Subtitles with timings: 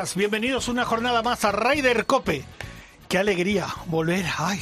[0.00, 2.42] Días, bienvenidos una jornada más a Ryder Cope.
[3.06, 4.24] Qué alegría volver.
[4.38, 4.58] Ay,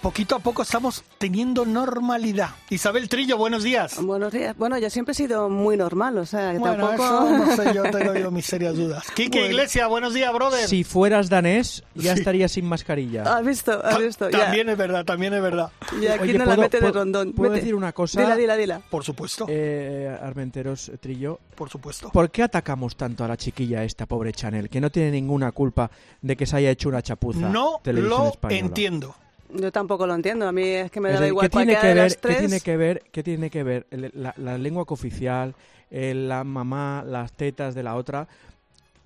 [0.00, 2.50] poquito a poco estamos teniendo normalidad.
[2.70, 4.02] Isabel Trillo, buenos días.
[4.02, 4.56] Buenos días.
[4.56, 7.04] Bueno, yo siempre he sido muy normal, o sea, que Bueno, tampoco...
[7.04, 9.04] eso no sé, yo tengo yo mis serias dudas.
[9.14, 10.66] Quique Iglesias, buenos días, brother.
[10.68, 12.20] Si fueras danés, ya Sí.
[12.20, 13.22] estarías sin mascarilla.
[13.24, 13.84] ¿Has visto?
[13.84, 14.28] ¿Has visto?
[14.30, 15.70] También es verdad, también es verdad.
[16.00, 17.32] Y aquí Oye, no la ¿puedo- mete de rondón.
[17.32, 17.60] puedo Mete.
[17.60, 18.20] decir una cosa?
[18.22, 18.80] Dila, dila, dila.
[18.90, 22.08] Por supuesto, Eh, Armenteros eh, Trillo, por supuesto.
[22.10, 25.90] ¿por qué atacamos tanto a la chiquilla esta pobre Chanel, que no tiene ninguna culpa
[26.22, 27.40] de que se haya hecho una chapuza?
[27.50, 28.60] No lo Española?
[28.66, 29.14] entiendo.
[29.54, 30.46] Yo tampoco lo entiendo.
[30.48, 32.38] A mí es que me decir, igual ¿qué tiene que de ver, las ¿Qué tres.
[32.38, 35.54] tiene que ver, qué tiene que ver la, la lengua cooficial,
[35.90, 38.28] eh, la mamá, las tetas de la otra,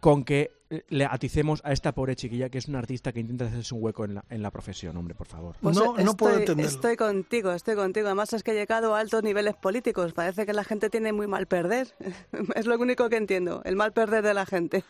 [0.01, 0.53] con que
[0.89, 4.05] le aticemos a esta pobre chiquilla que es una artista que intenta hacerse un hueco
[4.05, 5.55] en la, en la profesión, hombre, por favor?
[5.61, 6.71] Pues no, no estoy, puedo entenderlo.
[6.71, 8.07] Estoy contigo, estoy contigo.
[8.09, 10.13] Además es que he llegado a altos niveles políticos.
[10.13, 11.95] Parece que la gente tiene muy mal perder.
[12.55, 14.85] es lo único que entiendo, el mal perder de la gente.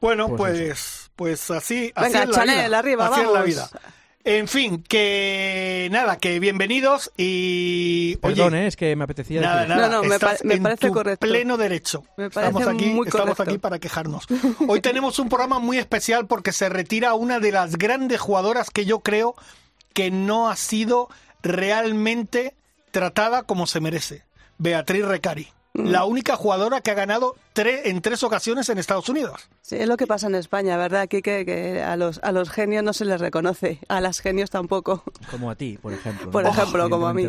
[0.00, 2.78] Bueno, Pues pues, pues, así, así Venga, es la Chanel, vida.
[2.78, 3.70] arriba, así es la vida.
[4.22, 9.62] En fin, que nada, que bienvenidos y oye, Perdón, eh, es que me apetecía Nada,
[9.62, 9.88] decir- nada.
[9.88, 11.26] No, no, me estás pa- me en parece tu correcto.
[11.26, 12.04] pleno derecho.
[12.18, 13.42] Me parece estamos aquí, muy estamos correcto.
[13.44, 14.26] aquí para quejarnos.
[14.68, 18.84] Hoy tenemos un programa muy especial porque se retira una de las grandes jugadoras que
[18.84, 19.36] yo creo
[19.94, 21.08] que no ha sido
[21.42, 22.54] realmente
[22.90, 24.24] tratada como se merece.
[24.58, 25.48] Beatriz Recari.
[25.72, 25.86] Mm.
[25.86, 29.48] La única jugadora que ha ganado tre- en tres ocasiones en Estados Unidos.
[29.62, 31.02] Sí, es lo que pasa en España, ¿verdad?
[31.02, 34.50] Aquí que, que a, los, a los genios no se les reconoce, a las genios
[34.50, 35.04] tampoco.
[35.30, 36.30] Como a ti, por ejemplo.
[36.32, 36.50] Por ¿no?
[36.50, 37.28] ejemplo, como a mí.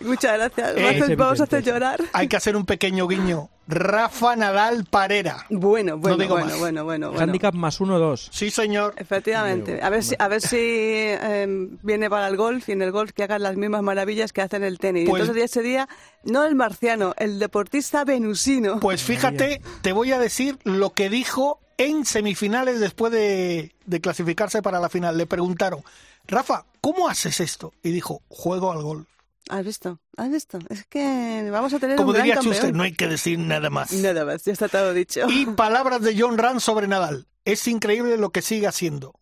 [0.00, 0.74] Muchas gracias.
[0.76, 2.00] Eh, vamos a hacer llorar.
[2.12, 3.48] Hay que hacer un pequeño guiño.
[3.70, 5.46] Rafa Nadal Parera.
[5.48, 6.58] Bueno, bueno, digo bueno, más.
[6.58, 7.22] bueno, bueno, bueno.
[7.22, 8.28] Handicap más uno, dos.
[8.32, 8.94] Sí, señor.
[8.96, 9.80] Efectivamente.
[9.82, 13.12] A ver si, a ver si eh, viene para el golf y en el golf
[13.12, 15.08] que hagan las mismas maravillas que hacen el tenis.
[15.08, 15.88] Pues- Entonces ese día,
[16.24, 18.80] no el marciano, el deportista venusino.
[18.80, 24.62] Pues fíjate, te voy a decir lo que dijo en semifinales después de, de clasificarse
[24.62, 25.16] para la final.
[25.16, 25.80] Le preguntaron,
[26.26, 27.72] Rafa, ¿cómo haces esto?
[27.82, 29.06] Y dijo, juego al golf.
[29.50, 29.98] ¿Has visto?
[30.16, 30.58] ¿Has visto?
[30.68, 32.40] Es que vamos a tener Como un gran diría.
[32.40, 33.92] Schuster, no hay que decir nada más.
[33.92, 35.26] Nada más, ya está todo dicho.
[35.28, 37.26] Y palabras de John Rand sobre Nadal.
[37.44, 39.18] Es increíble lo que sigue haciendo,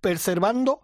[0.00, 0.80] preservando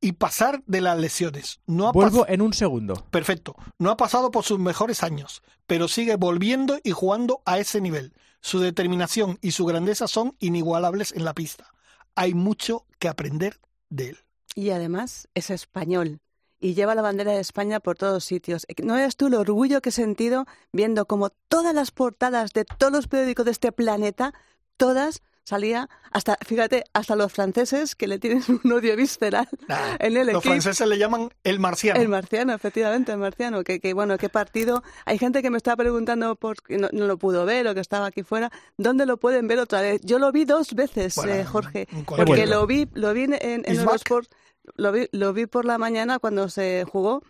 [0.00, 1.60] y pasar de las lesiones.
[1.66, 2.94] No ha Vuelvo en un segundo.
[3.10, 3.56] Perfecto.
[3.78, 8.14] No ha pasado por sus mejores años, pero sigue volviendo y jugando a ese nivel.
[8.40, 11.70] Su determinación y su grandeza son inigualables en la pista.
[12.14, 14.18] Hay mucho que aprender de él.
[14.54, 16.20] Y además es español
[16.60, 18.66] y lleva la bandera de España por todos sitios.
[18.82, 22.92] ¿No eres tú el orgullo que he sentido viendo como todas las portadas de todos
[22.92, 24.34] los periódicos de este planeta,
[24.76, 30.16] todas salía hasta, fíjate, hasta los franceses que le tienen un odio visceral Nah, en
[30.16, 30.40] el Los equipo.
[30.42, 31.98] franceses le llaman el marciano.
[32.00, 33.64] El marciano, efectivamente, el marciano.
[33.64, 34.82] Que, que bueno, qué partido.
[35.06, 38.06] Hay gente que me está preguntando por no, no lo pudo ver o que estaba
[38.06, 38.52] aquí fuera.
[38.76, 40.00] ¿Dónde lo pueden ver otra vez?
[40.04, 41.88] Yo lo vi dos veces, Bueno, eh, Jorge.
[42.06, 43.64] Porque lo vi, lo vi en, en.
[43.66, 44.30] Eurosport.
[44.76, 47.22] Lo vi, lo vi por la mañana cuando se jugó.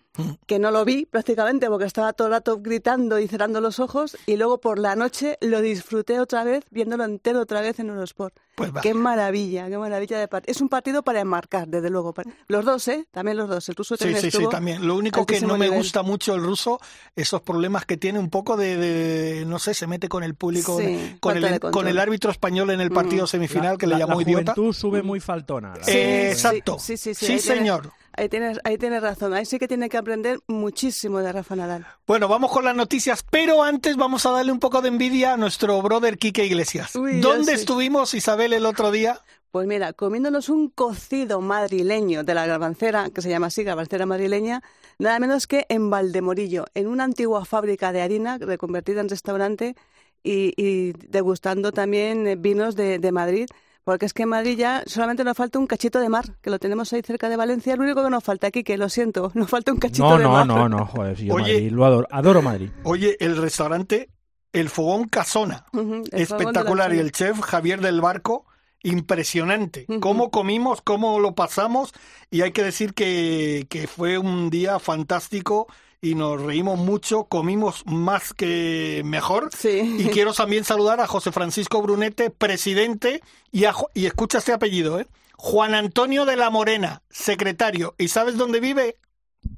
[0.46, 4.16] Que no lo vi prácticamente porque estaba todo el rato gritando y cerrando los ojos.
[4.26, 8.34] Y luego por la noche lo disfruté otra vez, viéndolo entero otra vez en Eurosport.
[8.56, 8.80] Pues va.
[8.82, 10.50] Qué maravilla, qué maravilla de partido.
[10.52, 12.12] Es un partido para enmarcar, desde luego.
[12.12, 13.06] para- Los dos, ¿eh?
[13.10, 13.66] También los dos.
[13.68, 14.86] El ruso Sí, también sí, sí, también.
[14.86, 15.78] Lo único que no me nivel.
[15.78, 16.80] gusta mucho el ruso,
[17.16, 20.78] esos problemas que tiene un poco de, de- no sé, se mete con el público,
[20.78, 23.28] Sí, con, el, con el árbitro español en el partido Mm.
[23.28, 24.54] semifinal que la, le llamó la idiota.
[24.54, 25.72] juventud sube muy faltona.
[25.86, 26.78] Eh, exacto.
[26.78, 27.26] Sí, sí, sí.
[27.26, 27.92] Sí, señor.
[28.12, 29.34] Ahí, tienes, ahí tienes razón.
[29.34, 31.86] Ahí sí que tiene que aprender muchísimo de Rafa Nadal.
[32.06, 35.36] Bueno, vamos con las noticias, pero antes vamos a darle un poco de envidia a
[35.36, 36.94] nuestro brother Quique Iglesias.
[36.96, 37.60] Uy, ¿Dónde sí.
[37.60, 39.20] estuvimos, Isabel, el otro día?
[39.50, 44.62] Pues mira, comiéndonos un cocido madrileño de la garbancera, que se llama así, garbancera madrileña,
[44.98, 49.74] nada menos que en Valdemorillo, en una antigua fábrica de harina reconvertida en restaurante
[50.22, 53.46] y, y degustando también vinos de, de Madrid.
[53.84, 56.58] Porque es que en Madrid ya solamente nos falta un cachito de mar, que lo
[56.58, 57.76] tenemos ahí cerca de Valencia.
[57.76, 60.24] Lo único que nos falta aquí, que lo siento, nos falta un cachito No, de
[60.24, 60.46] no, mar.
[60.46, 61.54] no, no, joder, si yo Oye.
[61.54, 62.70] Madrid lo adoro, adoro Madrid.
[62.84, 64.10] Oye, el restaurante
[64.52, 68.46] El Fogón Casona, el fogón espectacular, y el chef Javier del Barco,
[68.82, 69.86] impresionante.
[69.88, 70.00] Ujú.
[70.00, 71.92] Cómo comimos, cómo lo pasamos,
[72.30, 75.66] y hay que decir que, que fue un día fantástico
[76.02, 79.50] y nos reímos mucho, comimos más que mejor.
[79.56, 79.96] Sí.
[79.98, 85.00] Y quiero también saludar a José Francisco Brunete, presidente, y, a y escucha este apellido,
[85.00, 85.06] ¿eh?
[85.36, 87.94] Juan Antonio de la Morena, secretario.
[87.98, 88.96] ¿Y sabes dónde vive?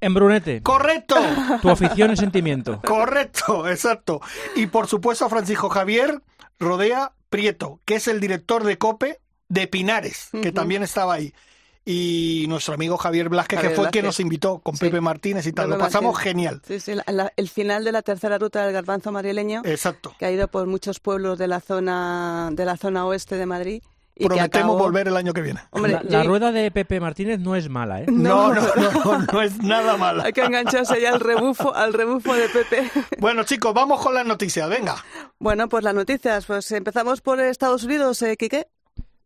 [0.01, 1.17] En Brunete, ¡Correcto!
[1.61, 2.81] tu afición y sentimiento.
[2.85, 4.21] Correcto, exacto.
[4.55, 6.23] Y por supuesto a Francisco Javier
[6.59, 9.19] Rodea Prieto, que es el director de COPE
[9.49, 11.35] de Pinares, que también estaba ahí.
[11.85, 14.85] Y nuestro amigo Javier Blasquez, que fue quien nos invitó con Sí.
[14.87, 15.67] Pepe Martínez y tal.
[15.67, 16.33] Pepe Lo pasamos Martínez.
[16.35, 16.63] genial.
[16.67, 20.15] Sí, sí, la- la- el final de la tercera ruta del garbanzo madrileño, Exacto.
[20.19, 23.83] que ha ido por muchos pueblos de la zona, de la zona oeste de Madrid.
[24.15, 25.61] Y Prometemos acabó- volver el año que viene.
[25.71, 28.07] Hombre, la, yo- la rueda de Pepe Martínez no es mala, ¿eh?
[28.09, 30.25] No, no, no, no es nada mala.
[30.25, 32.91] Hay que engancharse ya al rebufo, al rebufo de Pepe.
[33.19, 34.69] Bueno, chicos, vamos con las noticias.
[34.69, 35.03] Venga.
[35.39, 36.45] Bueno, pues las noticias.
[36.45, 38.69] Pues empezamos por Estados Unidos, ¿eh, Quique?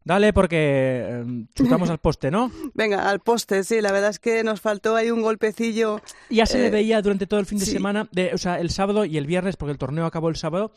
[0.06, 0.56] Dale, porque
[1.04, 2.48] eh, chutamos al poste, ¿no?
[2.74, 3.80] Venga, al poste, sí.
[3.80, 6.00] La verdad es que nos faltó ahí un golpecillo.
[6.30, 7.72] Ya se le Eh, veía durante todo el fin de sí.
[7.72, 10.70] semana, de, o sea, el sábado y el viernes, porque el torneo acabó el sábado,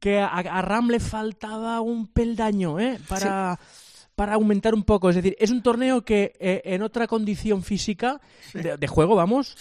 [0.00, 2.98] que a, a Ram le faltaba un peldaño, ¿eh?
[3.06, 3.60] Para,
[4.14, 5.10] para aumentar un poco.
[5.10, 8.22] Es decir, es un torneo que eh, en otra condición física
[8.54, 9.56] de, de juego, vamos,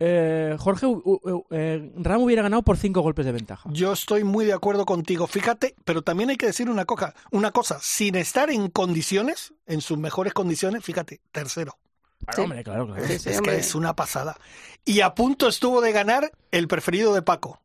[0.00, 3.68] eh, Jorge, u- u- eh, Ram hubiera ganado por cinco golpes de ventaja.
[3.72, 5.26] Yo estoy muy de acuerdo contigo.
[5.26, 9.80] Fíjate, pero también hay que decir una cosa, una cosa, sin estar en condiciones, en
[9.80, 11.78] sus mejores condiciones, fíjate, tercero.
[12.20, 12.40] Bueno, Sí.
[12.42, 13.06] hombre, claro, claro.
[13.06, 13.52] Sí, sí, es hombre.
[13.54, 14.36] que es una pasada.
[14.84, 17.60] Y a punto estuvo de ganar el preferido de Paco,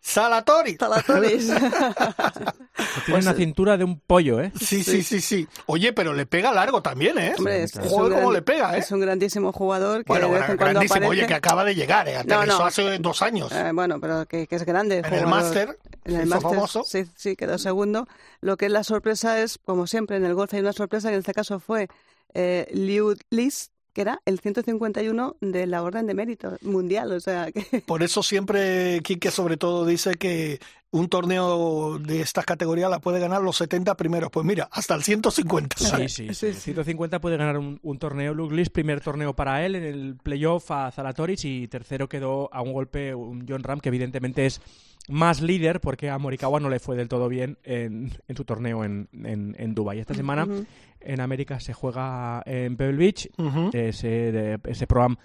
[0.00, 0.76] Salatori.
[0.76, 1.46] Talatoris.
[3.04, 4.50] Tiene una cintura de un pollo, ¿eh?
[4.58, 5.46] Sí, sí, sí, sí.
[5.66, 7.34] Oye, pero le pega largo también, ¿eh?
[7.36, 8.80] Hombre, es, es Joder, un cómo gran- le pega, ¿eh?
[8.80, 10.96] Es un grandísimo jugador que Bueno, de vez en cuando grandísimo.
[11.06, 11.10] aparece.
[11.20, 12.14] Oye, que acaba de llegar, ¿eh?
[12.24, 12.64] No, Aterrizó no.
[12.64, 13.52] hace dos años.
[13.52, 14.98] Eh, bueno, pero que, que es grande.
[15.04, 16.84] en el máster, En el máster, famoso.
[16.84, 18.06] sí, sí, quedó segundo.
[18.40, 21.14] Lo que es la sorpresa es, como siempre, en el golf hay una sorpresa, que
[21.14, 21.88] en este caso fue
[22.32, 27.12] eh, Liu Lis, que era el 151 de la Orden de Mérito Mundial.
[27.12, 30.60] O sea, que Por eso siempre Quique sobre todo dice que
[30.92, 34.30] un torneo de estas categorías la puede ganar los 70 primeros.
[34.30, 35.76] Pues mira, hasta el 150.
[35.76, 36.34] Sí, sí, sí.
[36.34, 36.60] Sí, sí.
[36.60, 40.70] 150 puede ganar un, un torneo Luke List, primer torneo para él en el playoff
[40.70, 44.60] a Zalatoris y tercero quedó a un golpe un John Ram que evidentemente es
[45.08, 48.84] más líder porque a Morikawa no le fue del todo bien en, en su torneo
[48.84, 49.98] en, en, en Dubái.
[50.00, 50.66] Esta semana Ujú.
[51.00, 53.28] En América se juega en Pebble Beach,
[53.72, 55.18] ese, de- ese programa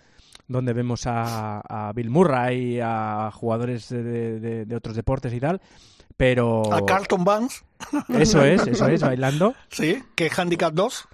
[0.48, 4.04] donde vemos a, a Bill Murray, a jugadores de,
[4.40, 5.60] de- de otros deportes y tal,
[6.18, 7.66] pero A Carlton Banks,
[8.10, 9.54] eso es, eso es, bailando.
[9.70, 11.08] sí, que Handicap 2.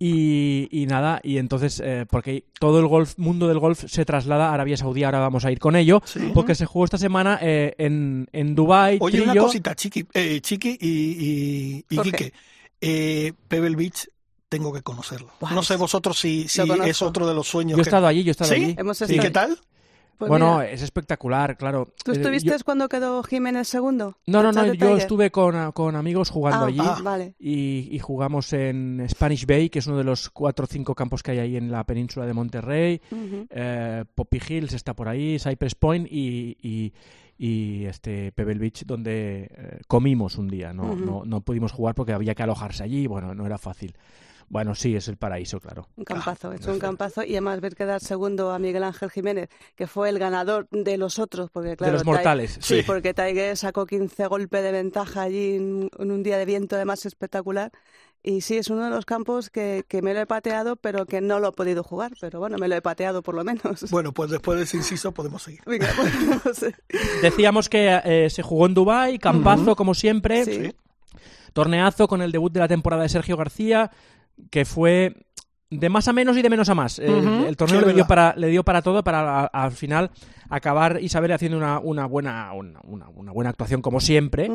[0.00, 4.50] Y, y nada, y entonces, eh, porque todo el golf, mundo del golf se traslada
[4.50, 6.30] a Arabia Saudí, ahora vamos a ir con ello, Sí.
[6.34, 9.46] porque se jugó esta semana eh, en, en Dubái, Oye, una Trillo.
[9.46, 11.98] cosita, Chiqui, eh, Chiqui y, y, y.
[11.98, 12.32] Quique.
[12.80, 14.08] Eh, Pebble Beach,
[14.48, 15.30] tengo que conocerlo.
[15.52, 17.76] No sé vosotros si, si es otro de los sueños.
[17.76, 18.64] Yo he que- estado allí, yo he estado ¿Sí?
[18.64, 18.74] allí.
[18.78, 19.58] Hemos ¿Y qué tal?
[20.16, 21.94] Pues bueno, mira, es espectacular, claro.
[22.04, 24.18] ¿Tú Eh, estuviste yo- cuando quedó Jiménez segundo?
[24.26, 26.78] no, no, ¿Echas no, yo estuve con, con amigos jugando Ah, allí.
[26.80, 27.36] ah, vale.
[27.38, 31.22] Y, y jugamos en Spanish Bay, que es uno de los cuatro o cinco campos
[31.22, 33.00] que hay ahí en la península de Monterrey.
[33.50, 36.92] Eh, Poppy Hills está por ahí, Cypress Point y, y-
[37.38, 40.72] y, este Pebble Beach, donde eh, comimos un día.
[40.72, 40.94] ¿no?
[40.96, 43.94] No, no pudimos jugar porque había que alojarse allí, bueno, no era fácil.
[44.50, 45.88] Bueno, sí, es el paraíso, claro.
[45.96, 47.22] Un campazo, es un campazo.
[47.22, 51.18] Y además ver quedar segundo a Miguel Ángel Jiménez, que fue el ganador de los
[51.18, 51.92] otros, porque claro...
[51.92, 52.82] de los mortales, Sí, sí.
[52.86, 57.04] porque Tiger sacó 15 golpes de ventaja allí en, en un día de viento además
[57.04, 57.72] espectacular.
[58.22, 61.20] Y sí, es uno de los campos que, que me lo he pateado, pero que
[61.20, 62.12] no lo he podido jugar.
[62.20, 63.84] Pero bueno, me lo he pateado por lo menos.
[63.90, 65.60] Bueno, pues después de ese inciso podemos seguir.
[65.66, 65.88] Venga,
[66.44, 66.74] no sé.
[67.22, 70.74] Decíamos que eh, se jugó en Dubái, campazo como siempre, Sí.
[71.52, 73.90] torneazo con el debut de la temporada de Sergio García,
[74.50, 75.14] que fue
[75.70, 76.98] de más a menos y de menos a más.
[76.98, 80.10] El, torneo sí, le, dio para, le dio para todo, para a- al final
[80.48, 84.50] acabar Isabel haciendo una, una buena una, una- una buena actuación como siempre,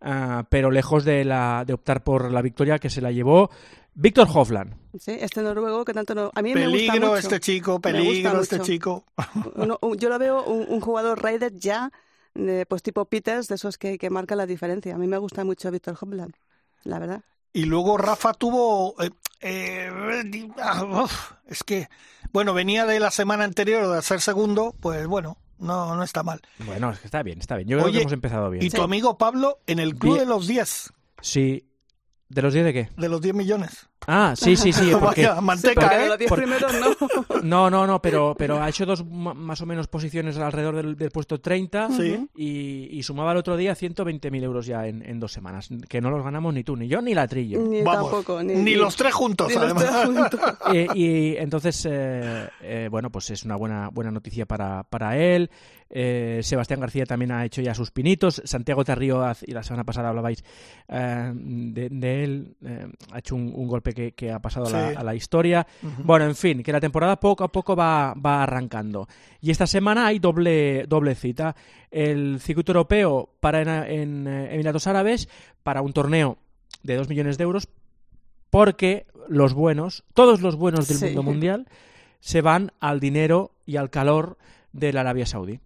[0.00, 3.50] ah, pero lejos de, la, de optar por la victoria que se la llevó
[3.94, 4.74] Víctor Hofland.
[4.98, 6.30] Sí, este noruego que tanto no...
[6.34, 7.18] A mí me gusta Peligro mucho.
[7.18, 9.04] este chico, peligro este chico.
[9.54, 11.90] Uno- un- yo lo veo un, un jugador Raider ya,
[12.34, 14.94] de, pues tipo Peters, de esos que, que marcan la diferencia.
[14.94, 16.34] A mí me gusta mucho Víctor Hopland,
[16.84, 17.22] la verdad.
[17.56, 18.94] Y luego Rafa tuvo...
[19.02, 19.10] eh,
[19.40, 19.90] eh,
[20.92, 21.88] uf, es que,
[22.30, 26.42] bueno, venía de la semana anterior de hacer segundo, pues bueno, no, no está mal.
[26.66, 27.66] Bueno, es que está bien, está bien.
[27.66, 28.62] Yo creo que hemos empezado bien.
[28.62, 31.66] Y tu amigo Pablo en el club de los 10, Sí.
[32.28, 32.90] ¿De los 10 de qué?
[32.94, 33.88] de los 10 millones.
[34.08, 34.90] Ah, sí, sí, sí.
[35.00, 36.08] Porque, Vaya, manteca, Porque ¿eh?
[36.08, 37.42] los primeros no.
[37.42, 41.10] No, no, no, pero, pero ha hecho dos más o menos posiciones alrededor del, del
[41.10, 42.28] puesto 30 Sí.
[42.36, 46.10] y, y sumaba el otro día 120.000 euros ya en, en dos semanas, que no
[46.10, 47.60] los ganamos ni tú, ni yo, ni la Trillo.
[47.60, 48.42] Ni Vamos, tampoco.
[48.42, 49.84] Ni, ni ni- los tres juntos, ni los además.
[49.84, 50.40] tres juntos.
[50.96, 55.50] Y entonces, eh, eh, bueno, pues es una buena, buena noticia para, para él.
[55.88, 58.42] Eh, Sebastián García también ha hecho ya sus pinitos.
[58.44, 60.42] Santiago Tarrío, haz- y la semana pasada hablabais
[60.88, 64.66] eh, de, de él, eh, ha hecho un, un golpe golpe que, que ha pasado
[64.66, 65.66] a, la, a la historia.
[66.04, 69.08] Bueno, en fin, que la temporada poco a poco va, va arrancando.
[69.40, 71.54] Y esta semana hay doble, doble cita.
[71.90, 75.28] El circuito europeo para en, en, eh, Emiratos Árabes
[75.62, 76.38] para un torneo
[76.82, 77.68] de 2 millones de euros
[78.50, 81.04] porque los buenos, todos los buenos del Sí.
[81.06, 81.68] mundo mundial,
[82.20, 84.38] se van al dinero y al calor
[84.72, 85.60] de la Arabia Saudí.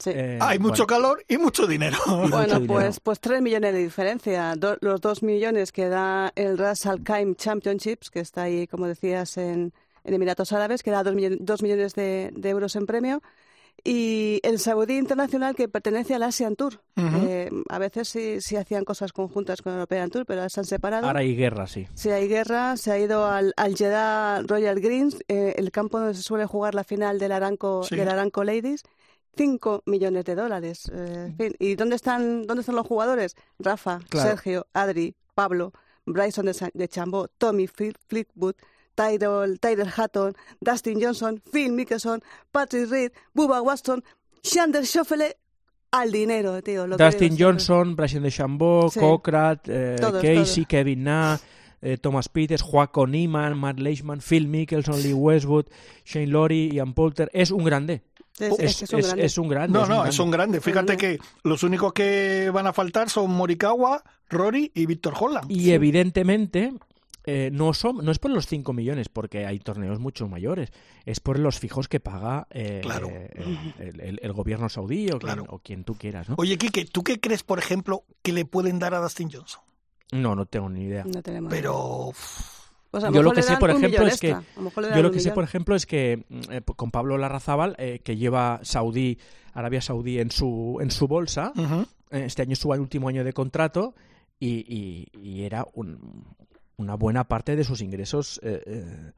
[0.00, 0.10] Sí.
[0.12, 1.96] Eh, Hay mucho bueno, calor y mucho dinero.
[2.06, 2.66] mucho Bueno, dinero.
[2.66, 4.54] pues, pues 3 millones de diferencia.
[4.56, 8.86] Do- los 2 millones que da el Ras Al Khaimah Championships, que está ahí, como
[8.86, 9.72] decías, en,
[10.04, 11.14] en Emiratos Árabes, que da 2
[11.62, 13.22] millones de, de euros en premio.
[13.82, 16.80] Y el Saudí Internacional, que pertenece al Asian Tour.
[16.98, 17.16] Ujú.
[17.26, 20.60] Eh, a veces sí, sí hacían cosas conjuntas con el European Tour, pero ahora se
[20.60, 21.06] han separado.
[21.06, 21.86] Ahora hay guerra, sí.
[21.94, 26.14] Si hay guerra, se ha ido al, al Jeddah Royal Greens, eh, el campo donde
[26.14, 27.96] se suele jugar la final del Aranco, Sí.
[27.96, 28.82] del Aranco Ladies.
[29.36, 30.90] 5 millones de dólares.
[30.92, 31.54] eh, en fin.
[31.58, 33.34] ¿Y dónde están, dónde están los jugadores?
[33.58, 34.28] Rafa, Claro.
[34.30, 35.72] Sergio, Adri, Pablo,
[36.06, 38.54] Bryson de, de Chambó, Tommy Fle- Fleetwood,
[38.94, 42.20] Tyrell, Tyler Hatton, Dustin Johnson, Phil Mickelson,
[42.50, 44.02] Patrick Reed, Bubba Watson,
[44.42, 45.36] Shander Schoffele,
[45.92, 46.86] al dinero, tío.
[46.86, 47.36] lo Dustin.
[47.38, 49.00] Johnson, Bryson DeChambeau, Sí.
[49.00, 50.34] Cockrat, eh, Todos, Casey,
[50.64, 50.66] todos.
[50.68, 51.40] Kevin Na,
[51.82, 55.66] eh, Thomas Peters, Joaco Niemann, Matt Leishman, Phil Mickelson, Lee Westwood,
[56.04, 57.28] Shane Lowry, Ian Poulter.
[57.32, 58.02] Es un grande.
[58.40, 59.24] Es, Es, es que es un es- grande.
[59.26, 59.78] es un grande.
[59.78, 60.10] No, es un no, grande.
[60.10, 60.60] es un grande.
[60.60, 65.50] Fíjate que los únicos que van a faltar son Morikawa, Rory y Víctor Holland.
[65.50, 66.72] Y evidentemente
[67.24, 70.70] eh, no, son, no es por los 5 millones, porque hay torneos mucho mayores.
[71.04, 73.08] Es por los fijos que paga eh, Claro.
[73.10, 73.30] eh,
[73.78, 75.42] el, el- el gobierno saudí o, Claro.
[75.44, 76.28] quien, o quien tú quieras.
[76.28, 76.36] ¿no?
[76.38, 79.62] Oye, Quique, ¿tú qué crees, por ejemplo, que le pueden dar a Dustin Johnson?
[80.12, 81.04] no, no tengo ni idea.
[81.04, 81.50] No tenemos.
[81.52, 82.59] Pero uf,
[82.90, 84.32] Pues Yo lo que sé, por ejemplo, es que-
[84.96, 86.24] Yo lo que sé, por ejemplo, es que
[86.76, 89.18] con Pablo Larrazábal, eh, que lleva Saudí,
[89.54, 91.52] Arabia Saudí en su, en su bolsa,
[92.10, 93.94] eh, este año es su último año de contrato
[94.40, 96.24] y, y- y era un-
[96.78, 99.12] una buena parte de sus ingresos eh,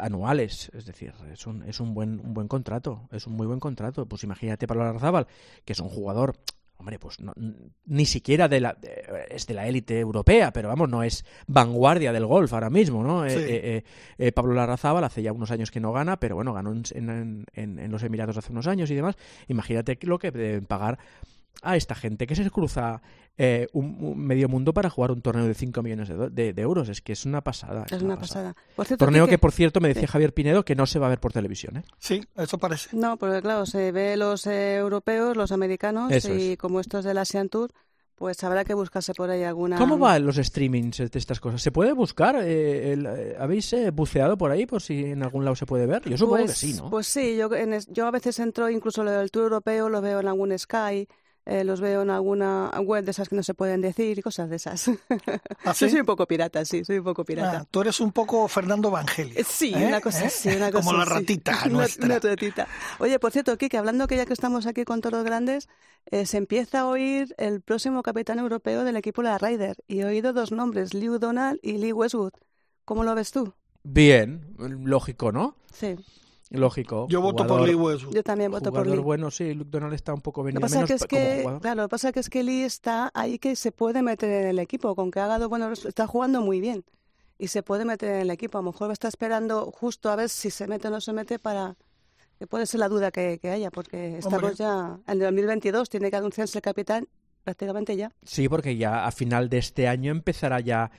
[0.00, 0.70] anuales.
[0.74, 4.06] Es decir, es un, es un buen un buen contrato, es un muy buen contrato.
[4.06, 5.26] Pues imagínate Pablo Larrazábal,
[5.64, 6.34] que es un jugador,
[6.82, 7.32] hombre, pues no-
[7.86, 12.12] ni siquiera de la, de- es de la élite europea, pero vamos, no es vanguardia
[12.12, 13.28] del golf ahora mismo, ¿no?
[13.28, 13.36] Sí.
[13.36, 13.84] eh, eh,
[14.18, 17.46] eh, Pablo Larrazábal hace ya unos años que no gana, pero bueno, ganó en, en-
[17.54, 19.16] en- en los Emiratos hace unos años y demás.
[19.48, 20.98] Imagínate lo que deben pagar
[21.60, 23.02] a esta gente que se cruza
[23.38, 26.52] eh, un, un medio mundo para jugar un torneo de 5 millones de, do- de-
[26.52, 26.88] de euros.
[26.88, 27.86] Es que es una pasada.
[27.90, 28.54] Es una pasada.
[28.76, 30.06] Por cierto, Torneo Quique, que, por cierto, me decía Sí.
[30.08, 31.78] Javier Pinedo que no se va a ver por televisión.
[31.78, 31.82] ¿eh?
[31.98, 32.96] sí, eso parece.
[32.96, 36.58] No, porque claro, se ve los eh, europeos, los americanos, Eso y es.
[36.58, 37.70] como esto es del Asian Tour,
[38.14, 39.78] pues habrá que buscarse por ahí alguna...
[39.78, 41.60] ¿Cómo van los streamings de estas cosas?
[41.62, 42.36] ¿Se puede buscar?
[42.40, 45.86] Eh, el- eh, ¿Habéis eh, buceado por ahí por si en algún lado se puede
[45.86, 46.02] ver?
[46.08, 46.90] Yo supongo pues, que sí, ¿no?
[46.90, 50.00] Pues sí, yo, en es- yo a veces entro, incluso lo del Tour Europeo, lo
[50.02, 51.08] veo en algún Sky,
[51.44, 54.48] eh, los veo en alguna web de esas que no se pueden decir y cosas
[54.48, 54.88] de esas.
[54.88, 54.94] ¿Ah,
[55.66, 55.90] Yo sí?
[55.90, 57.58] soy un poco pirata, sí, soy un poco pirata.
[57.58, 59.38] Ah, tú eres un poco Fernando Vangelio.
[59.38, 59.86] Eh, Sí, ¿eh?
[59.86, 60.26] una cosa ¿Eh?
[60.26, 62.06] así, una cosa Como la ratita nuestra.
[62.06, 62.68] Una, ratita.
[62.98, 65.68] Oye, por cierto, Kike, hablando que ya que estamos aquí con todos los grandes,
[66.10, 69.76] eh, se empieza a oír el próximo capitán europeo del equipo La Ryder.
[69.88, 72.32] Y he oído dos nombres, Lee Donald y Lee Westwood.
[72.84, 73.54] ¿Cómo lo ves tú?
[73.84, 75.56] Bien, lógico, ¿no?
[75.72, 75.96] Sí,
[76.52, 77.06] Lógico.
[77.08, 78.14] Yo voto por Jugador- Lee Westwood.
[78.14, 78.98] yo también voto por Lee.
[78.98, 81.38] bueno, sí, Luke Donald está un poco Lo venido pasa menos que es como que,
[81.42, 81.60] jugador.
[81.62, 84.48] claro, lo que pasa que es que Lee está ahí que se puede meter en
[84.48, 86.84] el equipo, con que ha dado bueno, está jugando muy bien
[87.38, 88.58] y se puede meter en el equipo.
[88.58, 91.38] A lo mejor está esperando justo a ver si se mete o no se mete
[91.38, 91.76] para
[92.38, 94.54] que puede ser la duda que, que haya, porque estamos Hombre.
[94.56, 97.08] ya en el 2022 tiene que anunciarse el capitán
[97.44, 98.12] prácticamente ya.
[98.24, 100.90] Sí, porque ya a final de este año empezará ya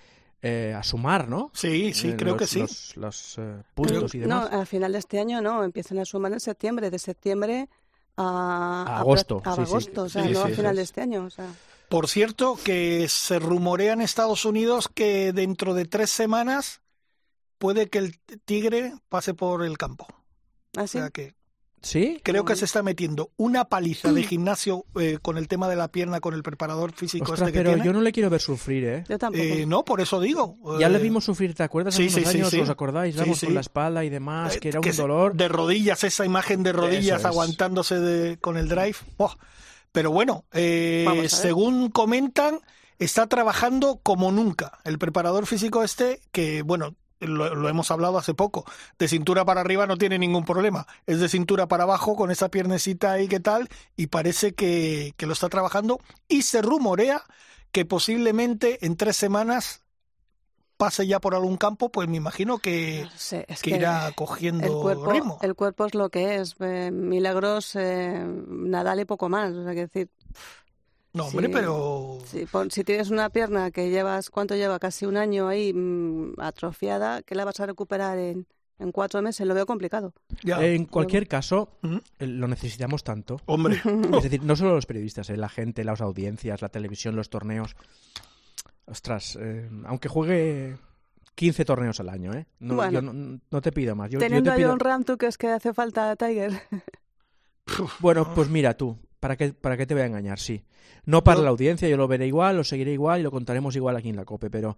[0.43, 1.49] eh, a sumar, ¿no?
[1.53, 2.59] Sí, sí, Eh, creo los- que sí.
[2.59, 4.51] Los, los, eh, puntos y no, demás.
[4.53, 7.69] al final de este año no, empiezan a sumar en septiembre, de septiembre
[8.17, 9.71] a, A agosto, a, sí, sí.
[9.71, 11.47] agosto, o sea, Sí, no sí, al eso final de este año, o sea.
[11.89, 16.81] Por cierto, que se rumorea en Estados Unidos que dentro de tres semanas
[17.57, 20.07] puede que el tigre pase por el campo.
[20.75, 20.97] O ¿Así?
[20.97, 21.35] sea que
[21.83, 22.21] ¿Sí?
[22.23, 25.89] creo que se está metiendo una paliza de gimnasio eh, con el tema de la
[25.89, 27.85] pierna, con el preparador físico Ostras, este que pero tiene.
[27.85, 29.03] yo no le quiero ver sufrir, ¿eh?
[29.09, 29.43] Yo tampoco.
[29.43, 30.57] Eh, no, por eso digo.
[30.79, 31.93] Ya eh, le vimos sufrir, ¿te acuerdas?
[31.93, 32.59] sí, Hace unos sí, sí, años, sí.
[32.61, 33.15] ¿os acordáis?
[33.17, 33.45] Vamos sí.
[33.47, 35.35] con la espalda y demás, eh, que era un dolor.
[35.35, 37.25] De rodillas, esa imagen de rodillas es.
[37.25, 38.95] aguantándose de- con el drive.
[39.91, 42.59] Pero bueno, eh, según comentan,
[42.97, 44.79] está trabajando como nunca.
[44.85, 46.95] El preparador físico este, que bueno,
[47.27, 48.65] lo, lo hemos hablado hace poco,
[48.99, 50.87] de cintura para arriba no tiene ningún problema.
[51.07, 55.25] Es de cintura para abajo con esa piernecita ahí que tal, y parece que, que
[55.25, 55.99] lo está trabajando.
[56.27, 57.23] Y se rumorea
[57.71, 59.81] que posiblemente en tres semanas
[60.77, 64.07] pase ya por algún campo, pues me imagino que, No sé, es que que irá
[64.07, 65.37] el cogiendo cuerpo, ritmo.
[65.41, 66.55] el cuerpo es lo que es.
[66.59, 69.53] eh, milagros, eh, Nadal y poco más.
[69.53, 70.09] O sea, que decir,
[71.13, 71.53] No, hombre, Sí.
[71.53, 72.17] pero...
[72.25, 74.79] Sí, pon- si tienes una pierna que llevas, ¿cuánto lleva?
[74.79, 78.47] Casi un año ahí mm, atrofiada, que la vas a recuperar en,
[78.79, 80.13] en cuatro meses, lo veo complicado.
[80.43, 80.63] Ya.
[80.65, 81.97] En cualquier caso, ¿Mm?
[82.19, 83.39] eh, lo necesitamos tanto.
[83.45, 83.79] Hombre,
[84.17, 87.75] Es decir, no solo los periodistas, eh, la gente, las audiencias, la televisión, los torneos.
[88.85, 90.77] Ostras, eh, aunque juegue
[91.35, 92.47] 15 torneos al año, ¿eh?
[92.59, 92.91] No, Bueno.
[92.91, 94.09] yo no, no te pido más.
[94.09, 94.69] Yo, yo Teniendo te a pido...
[94.71, 96.53] John Ram, ¿tú crees que hace falta Tiger?
[97.99, 100.37] Bueno, pues mira tú, ¿para qué, ¿para qué te voy a engañar?
[100.37, 100.63] Sí.
[101.05, 103.73] No para Yo- la audiencia, yo lo veré igual, lo seguiré igual y lo contaremos
[103.77, 104.77] igual aquí en la COPE, pero,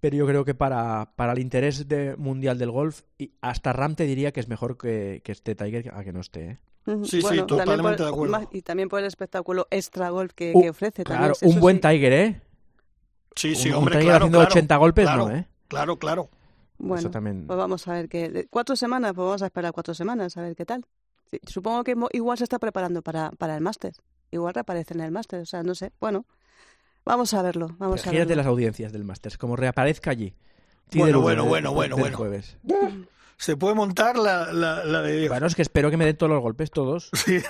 [0.00, 3.94] pero yo creo que para, para el interés de, mundial del golf, y hasta Ram
[3.94, 6.58] te diría que es mejor que, que esté Tiger a que no esté, ¿eh?
[7.04, 8.32] Sí, sí, también por- totalmente de acuerdo.
[8.32, 11.04] más- Y también por el espectáculo extra golf que, Uh, que ofrece.
[11.04, 11.82] también, Claro, un buen sí.
[11.82, 12.40] Tiger, ¿eh?
[13.36, 15.46] sí, sí, un, un hombre, Tiger claro, haciendo claro, 80 golpes, claro, no, ¿eh?
[15.68, 16.28] Claro, claro.
[16.78, 17.46] Bueno, Eso también.
[17.46, 18.46] pues vamos a ver qué.
[18.50, 19.12] ¿Cuatro semanas?
[19.14, 20.84] Pues vamos a esperar cuatro semanas, a ver qué tal.
[21.32, 23.94] Sí, supongo que mo- igual se está preparando para, para el máster.
[24.30, 25.92] Igual reaparece en el máster, o sea, no sé.
[26.00, 26.26] Bueno,
[27.04, 27.68] vamos a verlo.
[27.78, 28.36] Vamos a Imagínate verlo.
[28.42, 30.34] las audiencias del Masters, como reaparezca allí.
[30.94, 32.16] Bueno, bueno, bueno, bueno, bueno.
[32.16, 32.56] jueves.
[33.38, 35.28] Se puede montar la, la, la de Dios.
[35.30, 37.10] Bueno, es que espero que me den todos los golpes, todos.
[37.16, 37.40] Sí.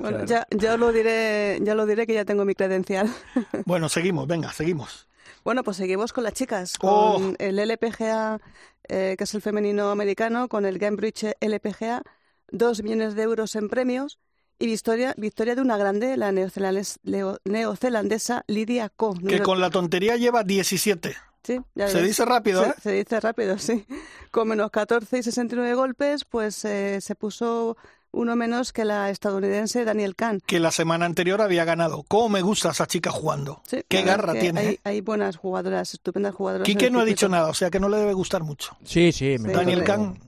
[0.00, 3.08] Bueno, ya, ya lo diré, ya lo diré que ya tengo mi credencial.
[3.66, 5.06] Bueno, seguimos, venga, seguimos.
[5.44, 7.34] Bueno, pues seguimos con las chicas, con Oh.
[7.38, 8.40] el LPGA,
[8.88, 12.02] eh, que es el femenino americano, con el Cambridge LPGA,
[12.52, 14.18] dos millones de euros en premios
[14.58, 19.14] y victoria, victoria de una grande, la neozelandesa Lydia Ko.
[19.14, 21.16] Que con la tontería lleva 17.
[21.42, 22.06] Sí, ya Se ves.
[22.08, 22.74] dice rápido, Se, ¿eh?
[22.82, 23.86] se dice rápido, sí.
[24.30, 27.78] Con menos 14 y 69 golpes, pues eh, se puso
[28.12, 30.40] uno menos que la estadounidense Daniel Kahn.
[30.44, 32.04] Que la semana anterior había ganado.
[32.08, 33.62] ¿Cómo me gusta esa chica jugando?
[33.66, 34.60] Sí, Qué garra que tiene.
[34.60, 34.80] Hay, ¿eh?
[34.84, 36.66] hay buenas jugadoras, estupendas jugadoras.
[36.66, 38.76] Quique no ha dicho nada, o sea que no le debe gustar mucho.
[38.84, 39.36] Sí, sí.
[39.38, 40.18] Me Daniel Kahn.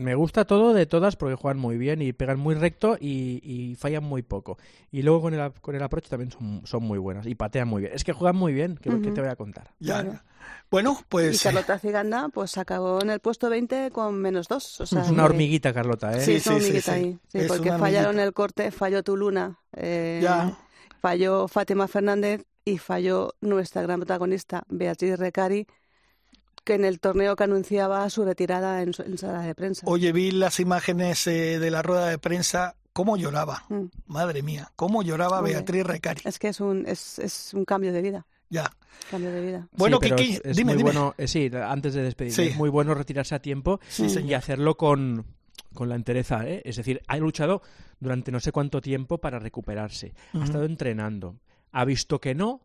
[0.00, 3.74] Me gusta todo de todas porque juegan muy bien y pegan muy recto y, y
[3.76, 4.58] fallan muy poco.
[4.90, 7.82] Y luego con el, con el approach también son, son muy buenas y patean muy
[7.82, 7.92] bien.
[7.94, 9.14] Es que juegan muy bien, ¿qué, qué Ujú.
[9.14, 9.70] te voy a contar?
[9.78, 10.02] Ya.
[10.02, 10.20] Claro.
[10.70, 14.80] Bueno, Y pues Carlota Ciganda pues acabó en el puesto 20 con menos dos.
[14.80, 16.20] O sea, Es una que- hormiguita, Carlota, ¿eh?
[16.20, 16.98] Sí, es una Sí, sí, hormiguita sí.
[16.98, 17.18] ahí.
[17.28, 18.22] Sí, Es porque fallaron hormiguita.
[18.24, 20.56] el corte, falló tu luna, eh, ya.
[21.00, 25.66] falló Fátima Fernández y falló nuestra gran protagonista, Beatriz Recari,
[26.64, 29.82] que en el torneo que anunciaba su retirada en, en sala de prensa.
[29.86, 32.76] Oye, vi las imágenes eh, de la rueda de prensa.
[32.92, 33.64] ¿Cómo lloraba?
[33.68, 33.84] Mm.
[34.06, 35.40] Madre mía, ¿cómo lloraba.
[35.40, 36.22] Beatriz Recari?
[36.24, 38.26] Es que es un, es, es un cambio de vida.
[38.48, 38.68] Ya.
[39.10, 39.68] Cambio de vida.
[39.72, 40.90] Bueno, sí, Kiki, es, es dime, muy dime.
[40.92, 42.42] bueno, eh, sí, antes de despedir, Sí.
[42.48, 44.34] es muy bueno retirarse a tiempo Sí, y señor.
[44.38, 45.24] hacerlo con,
[45.72, 46.60] con la entereza, ¿eh?
[46.64, 47.62] Es decir, ha luchado
[48.00, 51.38] durante no sé cuánto tiempo para recuperarse, ha estado entrenando,
[51.70, 52.60] ha visto que no,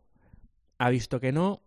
[0.78, 1.62] ha visto que no,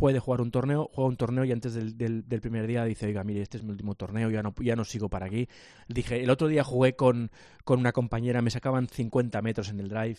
[0.00, 3.22] puede jugar un torneo, juega un torneo y antes del, del, primer día dice, oiga,
[3.22, 5.46] mire, este es mi último torneo, ya no, ya no sigo para aquí.
[5.88, 7.30] Dije, el otro día jugué con,
[7.64, 10.16] con una compañera, me sacaban 50 metros en el drive,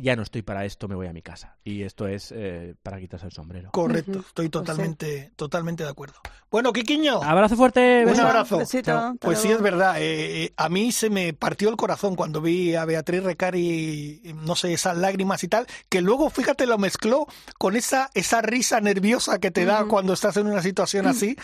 [0.00, 1.56] ya no estoy para esto, me voy a mi casa.
[1.64, 3.70] Y esto es eh, para quitarse el sombrero.
[3.72, 4.50] Correcto, estoy sí.
[4.50, 6.14] totalmente, totalmente de acuerdo.
[6.50, 8.58] Bueno, Quiquiño, Abrazo fuerte, un abrazo.
[8.58, 10.00] besito, Pues sí, es verdad.
[10.00, 14.54] eh, eh, a mí se me partió el corazón cuando vi a Beatriz Recari, no
[14.54, 17.26] sé, esas lágrimas y tal, que luego, fíjate, lo mezcló
[17.58, 21.36] con esa, esa risa nerviosa que te da cuando estás en una situación así.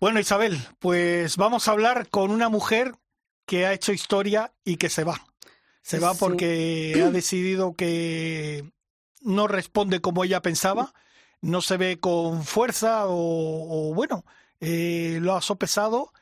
[0.00, 2.94] Bueno, Isabel, pues vamos a hablar con una mujer
[3.46, 5.20] que ha hecho historia y que se va.
[5.88, 6.18] Se va Sí.
[6.20, 8.70] porque ha decidido que
[9.22, 10.92] no responde como ella pensaba,
[11.40, 14.24] no se ve con fuerza o, o bueno,
[14.60, 16.12] eh, lo ha sopesado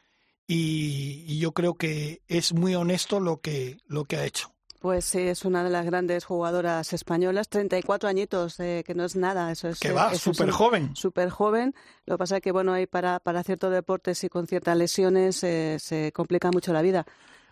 [0.46, 4.52] y, y yo creo que es muy honesto lo que, lo que ha hecho.
[4.78, 9.16] Pues sí, es una de las grandes jugadoras españolas, 34 añitos, eh, que no es
[9.16, 9.80] nada, eso es...
[9.80, 10.94] Que eh, va, súper joven.
[10.94, 11.74] súper joven.
[12.04, 15.42] Lo que pasa es que, bueno, ahí para, para ciertos deportes y con ciertas lesiones
[15.42, 17.04] eh, se complica mucho la vida.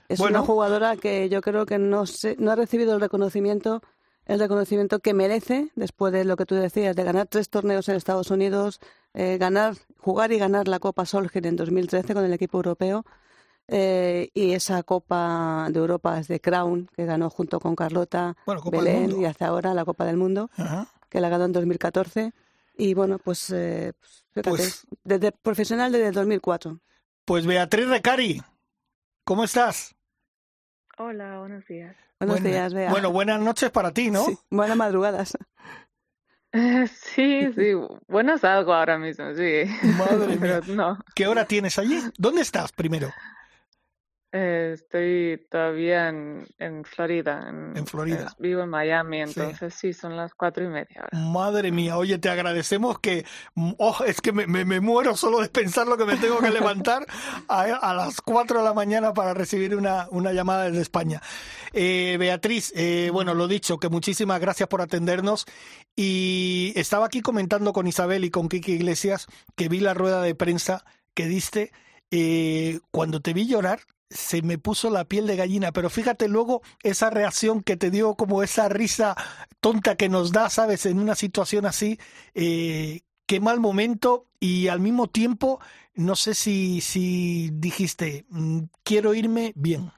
[0.09, 0.39] Es Bueno.
[0.41, 3.83] una jugadora que yo creo que no, se- no ha recibido el reconocimiento
[4.27, 7.97] el reconocimiento que merece después de lo que tú decías, de ganar tres torneos en
[7.97, 8.81] Estados Unidos,
[9.13, 13.05] eh, ganar, jugar y ganar la Copa Solheim en 2013 con el equipo europeo
[13.69, 18.63] eh, y esa Copa de Europa es de Crown que ganó junto con Carlota Bueno,
[18.71, 20.87] Belén y hace ahora la Copa del Mundo Ajá.
[21.11, 22.33] que la ganó en 2014.
[22.79, 23.93] Y bueno, pues, eh,
[24.33, 26.81] fíjate, Pues- desde profesional desde el 2004.
[27.27, 28.43] Pues Beatriz Recari,
[29.25, 29.94] ¿cómo estás?
[30.99, 31.97] Hola, buenos días.
[32.21, 32.91] Buenos Buena- días, Bea.
[32.91, 34.25] Bueno, buenas noches para ti, ¿no?
[34.25, 35.37] Sí, buenas madrugadas.
[37.17, 37.73] Sí, sí,
[38.07, 39.65] bueno salgo ahora mismo, sí.
[39.99, 40.39] Madre mía.
[40.41, 42.01] Pero no, ¿Qué hora tienes allí?
[42.17, 43.11] ¿Dónde estás primero?
[44.37, 47.47] Eh, estoy todavía en, en Florida.
[47.49, 48.27] En Florida.
[48.33, 51.17] eh, vivo en Miami, entonces sí, son las cuatro y media ahora.
[51.17, 53.25] Madre mía, oye, te agradecemos que,
[53.79, 56.51] oh, es que me, me- me muero solo de pensar lo que me tengo que
[56.51, 57.07] levantar
[57.49, 61.23] a, a las 4 de la mañana para recibir una, una llamada desde España.
[61.73, 65.47] Eh, Beatriz, eh, bueno, lo dicho, que muchísimas gracias por atendernos
[65.95, 70.35] y estaba aquí comentando con Isabel y con Kiki Iglesias que vi la rueda de
[70.35, 71.71] prensa que diste.
[72.11, 76.63] eh, cuando te vi llorar, se me puso la piel de gallina, pero fíjate luego
[76.83, 79.17] esa reacción que te dio como esa risa
[79.61, 80.87] tonta que nos da, ¿sabes?
[80.87, 81.99] En una situación así,
[82.35, 85.61] eh, qué mal momento y al mismo tiempo,
[85.95, 89.93] no sé si, si dijiste, mm, quiero irme bien.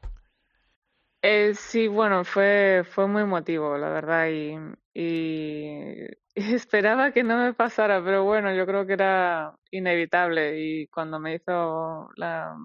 [1.23, 4.55] Eh, sí, bueno, fue, fue muy emotivo, la verdad, y,
[4.95, 10.87] y, y esperaba que no me pasara, pero bueno, yo creo que era inevitable y
[10.89, 12.57] cuando me hizo la,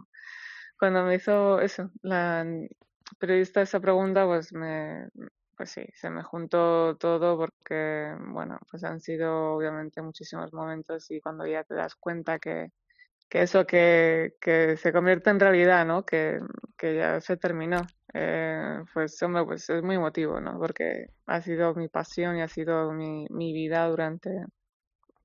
[0.81, 2.43] cuando me hizo eso, la
[3.19, 5.09] periodista esa pregunta, pues me,
[5.55, 11.21] pues sí, se me juntó todo porque, bueno, pues han sido obviamente muchísimos momentos y
[11.21, 12.71] cuando ya te das cuenta que,
[13.29, 16.03] que eso que, que se convierte en realidad, ¿no?
[16.03, 16.39] Que,
[16.75, 17.81] que ya se terminó.
[18.15, 20.57] Eh, pues hombre, pues es muy emotivo, ¿no?
[20.57, 24.31] Porque ha sido mi pasión y ha sido mi, mi vida durante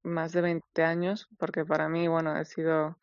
[0.03, 2.99] más de 20 años, porque para mí, bueno, he sido,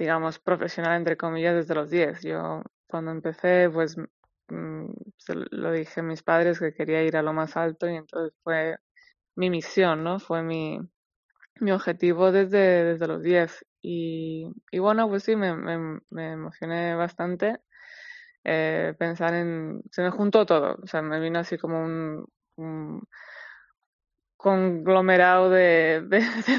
[0.00, 2.22] digamos, profesional entre comillas desde los 10.
[2.22, 3.96] Yo cuando empecé, pues
[4.48, 4.86] mm,
[5.18, 8.34] se lo dije a mis padres que quería ir a lo más alto y entonces
[8.42, 8.78] fue
[9.36, 10.18] mi misión, ¿no?
[10.18, 10.80] Fue mi,
[11.60, 13.66] mi objetivo desde, desde los 10.
[13.82, 15.50] Y, y bueno, pues sí, me,
[16.10, 17.60] emocioné bastante.
[18.44, 19.82] Eh, pensar en...
[19.90, 23.02] Se me juntó todo, o sea, me vino así como un,
[24.38, 26.02] conglomerado de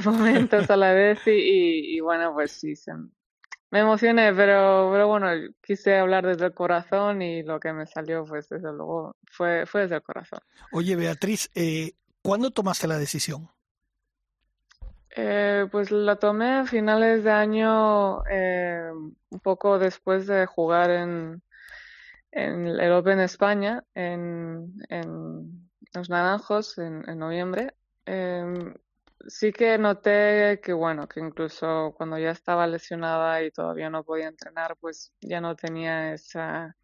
[0.06, 2.92] momentos a la vez y, y, y bueno, pues sí, se,
[3.72, 5.28] me emocioné, pero, pero bueno,
[5.62, 9.82] quise hablar desde el corazón y lo que me salió, pues desde luego, fue, fue
[9.82, 10.40] desde el corazón.
[10.72, 13.50] Oye, Beatriz, eh, ¿cuándo tomaste la decisión?
[15.16, 18.92] Eh, pues la tomé a finales de año, eh,
[19.30, 21.42] un poco después de jugar en,
[22.32, 27.74] en el Open España, en, en Los Naranjos, en, en noviembre.
[28.06, 28.74] Eh,
[29.28, 34.28] sí que noté que, bueno, que incluso cuando ya estaba lesionada y todavía no podía
[34.28, 36.76] entrenar, pues ya no tenía esa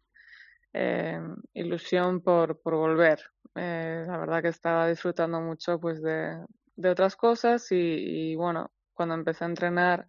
[0.72, 1.20] eh,
[1.54, 3.20] ilusión por, por volver.
[3.54, 6.38] Eh, la verdad que estaba disfrutando mucho, pues, de,
[6.76, 10.06] de otras cosas y, bueno, cuando empecé a entrenar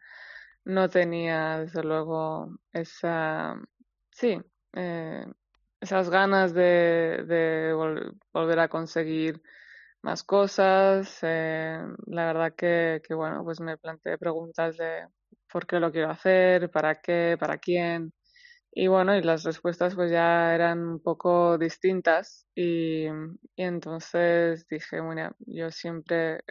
[0.65, 3.55] no tenía desde luego esa,
[4.11, 4.39] sí,
[4.73, 5.25] eh,
[5.79, 9.41] esas ganas de, de vol volver a conseguir
[10.01, 11.19] más cosas.
[11.21, 15.07] Eh, la verdad que, bueno, pues me planteé preguntas de
[15.51, 18.13] por qué lo quiero hacer, para qué, para quién.
[18.71, 23.07] Y bueno, y las respuestas pues ya eran un poco distintas y,
[23.57, 26.41] entonces dije, bueno, yo siempre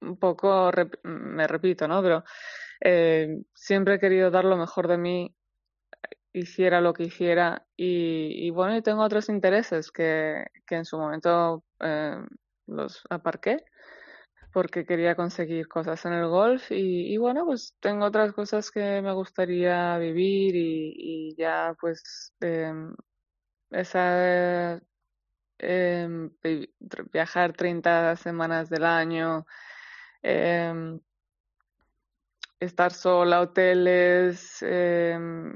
[0.00, 0.70] un poco
[1.04, 2.02] me repito, ¿no?
[2.02, 2.24] Pero
[2.80, 5.34] eh, siempre he querido dar lo mejor de mí,
[6.40, 11.64] hiciera lo que hiciera y, bueno, y tengo otros intereses que, que en su momento
[11.80, 12.18] eh,
[12.66, 13.64] los aparqué
[14.52, 19.12] porque quería conseguir cosas en el golf y, bueno, pues tengo otras cosas que me
[19.12, 22.72] gustaría vivir y, ya pues eh,
[23.70, 24.80] esa
[25.58, 26.08] eh,
[27.12, 29.46] viajar 30 semanas del año,
[30.22, 30.72] eh,
[32.60, 34.64] estar sola, hoteles,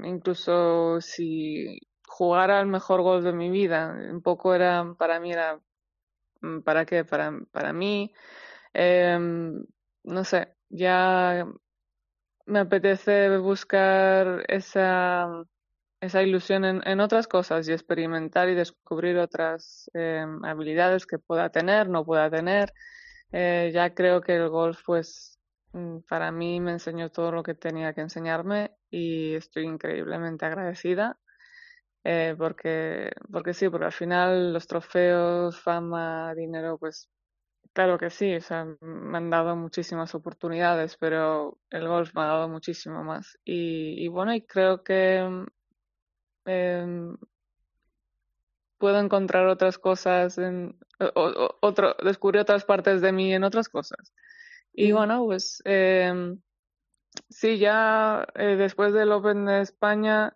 [0.03, 5.59] incluso si jugara al mejor golf de mi vida, un poco era, para mí era,
[6.63, 7.05] ¿para qué?
[7.05, 8.13] Para, para mí
[8.73, 9.17] eh,
[10.03, 11.45] no sé, ya
[12.45, 15.27] me apetece buscar esa,
[16.01, 21.49] esa ilusión en, en, otras cosas y experimentar y descubrir otras eh, habilidades que pueda
[21.49, 22.73] tener, no pueda tener.
[23.31, 25.30] Eh, ya creo que el golf, pues,
[26.07, 31.17] para mí me enseñó todo lo que tenía que enseñarme y estoy increíblemente agradecida.
[32.03, 37.09] Eh, porque, porque sí, porque al final los trofeos, fama, dinero, pues
[37.73, 42.25] Claro que sí, o sea, me han dado muchísimas oportunidades, pero el golf me ha
[42.25, 43.37] dado muchísimo más.
[43.45, 45.45] Y, y bueno, y creo que
[46.45, 47.15] eh,
[48.77, 50.77] puedo encontrar otras cosas, en,
[51.15, 54.11] o, otro, descubrir otras partes de mí en otras cosas.
[54.73, 56.35] Y bueno, pues eh,
[57.29, 60.35] sí, ya eh, después del Open de España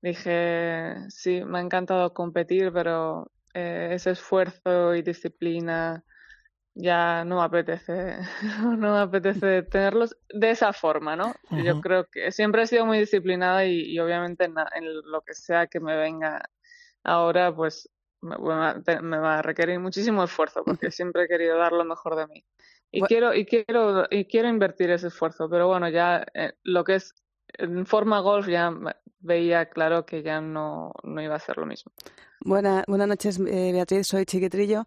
[0.00, 6.04] dije, sí, me ha encantado competir, pero eh, ese esfuerzo y disciplina
[6.74, 8.18] ya no me apetece,
[8.78, 11.34] no me apetece tenerlos de esa forma, ¿no?
[11.50, 14.54] Yo creo que siempre he sido muy disciplinada y, obviamente en,
[15.10, 16.48] lo que sea que me venga
[17.02, 22.14] ahora, pues me, va a requerir muchísimo esfuerzo porque siempre he querido dar lo mejor
[22.16, 22.44] de mí.
[22.90, 26.94] Y quiero, y quiero, y quiero invertir ese esfuerzo, pero bueno, ya eh, lo que
[26.94, 27.14] es
[27.58, 28.72] en forma golf ya
[29.20, 31.92] veía claro que ya no, no iba a ser lo mismo.
[32.40, 34.86] Buena, buenas noches, eh, Beatriz, soy Chiquitrillo.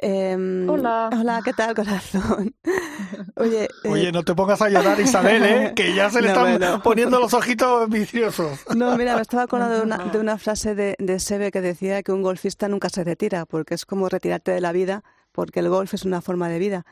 [0.00, 1.10] Em, hola.
[1.12, 2.54] Hola, ¿qué tal, corazón?
[3.34, 5.72] Oye, eh, Oye, no te pongas a llorar, Isabel, ¿eh?
[5.74, 8.60] que ya se le están poniendo los ojitos viciosos.
[8.76, 12.02] No, mira, me estaba acordando de una, de una frase de, de Sebe que decía
[12.04, 15.68] que un golfista nunca se retira, porque es como retirarte de la vida, porque el
[15.68, 16.86] golf es una forma de vida.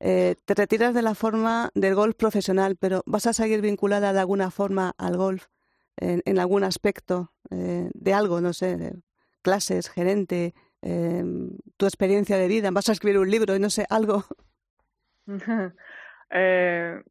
[0.00, 4.20] Eh, te retiras de la forma del golf profesional, pero ¿vas a seguir vinculada de
[4.20, 5.46] alguna forma al golf?
[5.96, 8.94] En, algún aspecto eh, de algo, no sé,
[9.42, 11.22] clases, gerente, eh,
[11.76, 14.24] tu experiencia de vida, vas a escribir un libro, no sé, algo.
[16.30, 17.02] eh,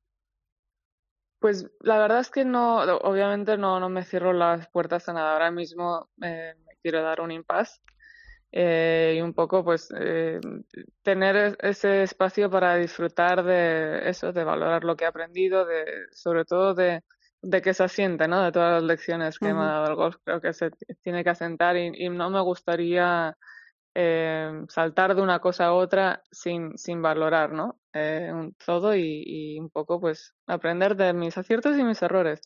[1.37, 5.33] pues la verdad es que no, obviamente no, no me cierro las puertas a nada.
[5.33, 7.79] Ahora mismo me quiero dar un impasse
[8.51, 10.39] eh, y un poco pues eh,
[11.03, 16.45] tener ese espacio para disfrutar de eso, de valorar lo que he aprendido, de sobre
[16.45, 17.03] todo de,
[17.41, 18.43] de que se asiente, ¿no?
[18.43, 21.29] De todas las lecciones que me ha dado el golf, creo que se tiene que
[21.29, 23.37] asentar y, no me gustaría
[23.95, 27.79] eh, saltar de una cosa a otra sin, sin valorar, ¿no?
[27.93, 28.31] Eh,
[28.65, 32.41] todo y, y, un poco pues aprender de mis aciertos y mis errores.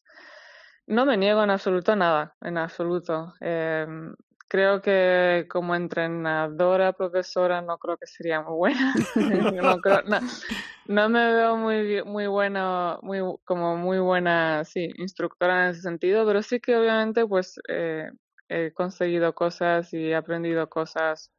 [0.85, 3.33] No me niego en absoluto a nada, en absoluto.
[3.39, 3.87] Eh,
[4.47, 8.93] creo que como entrenadora, profesora, no creo que sería muy buena.
[10.87, 16.25] no, me veo muy, muy buena, muy, como muy buena, sí, instructora en ese sentido,
[16.25, 18.09] pero sí que obviamente pues eh,
[18.49, 21.31] he conseguido cosas y he aprendido cosas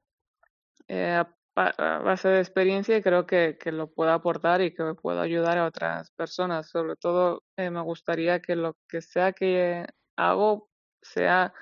[0.89, 4.95] eh, a, base de experiencia y creo que, que, lo puedo aportar y que me
[4.95, 6.69] puedo ayudar a otras personas.
[6.69, 9.87] Sobre todo eh, me gustaría que lo que sea que
[10.17, 10.69] hago
[11.01, 11.55] sea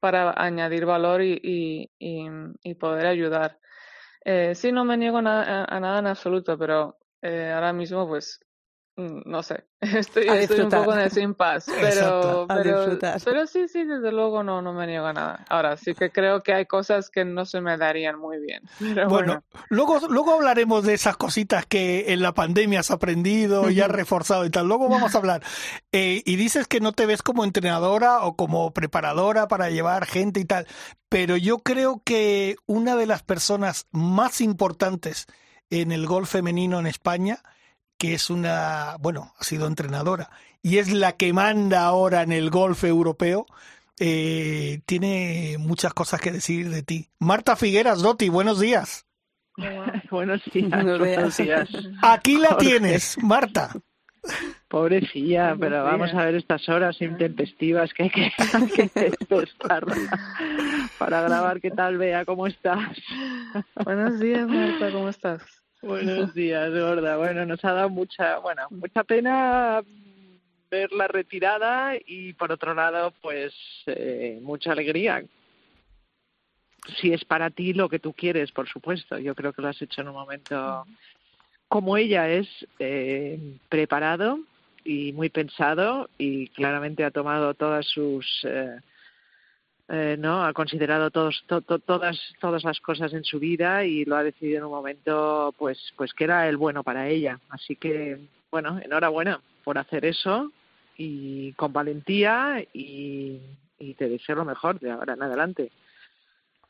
[0.00, 3.58] para añadir valor y, y, poder ayudar.
[4.24, 8.45] Eh, sí, no me niego a, nada en absoluto, pero eh, ahora mismo pues Mm,
[8.96, 14.10] no sé, estoy, estoy un poco en ese impasse, pero, pero, pero, sí, sí, desde
[14.10, 15.44] luego no, no me niego a nada.
[15.50, 18.62] Ahora sí que creo que hay cosas que no se me darían muy bien.
[19.08, 23.90] bueno, luego, luego hablaremos de esas cositas que en la pandemia has aprendido y has
[23.90, 24.66] reforzado y tal.
[24.66, 25.42] Luego vamos a hablar.
[25.92, 30.40] Eh, y dices que no te ves como entrenadora o como preparadora para llevar gente
[30.40, 30.66] y tal,
[31.10, 35.26] pero yo creo que una de las personas más importantes
[35.68, 37.42] en el golf femenino en España
[37.98, 40.30] que es una, bueno, ha sido entrenadora
[40.62, 43.46] y es la que manda ahora en el golf europeo,
[44.00, 47.08] eh, tiene muchas cosas que decir de ti.
[47.18, 49.06] Marta Figueras Dotti, buenos días.
[50.10, 50.42] buenos
[51.36, 51.68] días.
[52.02, 53.70] Aquí la tienes, Marta.
[54.68, 58.26] Pobrecilla, pero vamos a ver estas horas intempestivas que hay que,
[59.42, 59.84] estar
[60.98, 61.60] para grabar.
[61.60, 62.24] ¿Qué tal, Bea?
[62.24, 62.98] ¿Cómo estás?
[63.84, 65.65] Buenos días, Marta, ¿cómo estás?
[65.86, 67.16] Buenos días, Gorda.
[67.16, 69.82] Bueno, nos ha dado mucha, bueno, mucha pena
[70.68, 73.54] ver la retirada y por otro lado, pues
[73.86, 75.22] eh, mucha alegría.
[77.00, 79.18] Si es para ti lo que tú quieres, por supuesto.
[79.18, 80.84] Yo creo que lo has hecho en un momento
[81.68, 84.40] como ella es eh, preparado
[84.84, 88.80] y muy pensado y claramente ha tomado todas sus eh,
[89.88, 94.24] eh, no ha considerado todos, todas todas las cosas en su vida y lo ha
[94.24, 98.18] decidido en un momento pues pues que era el bueno para ella así que
[98.50, 100.50] bueno enhorabuena por hacer eso
[100.96, 103.40] y con valentía y,
[103.78, 105.70] y te deseo lo mejor de ahora en adelante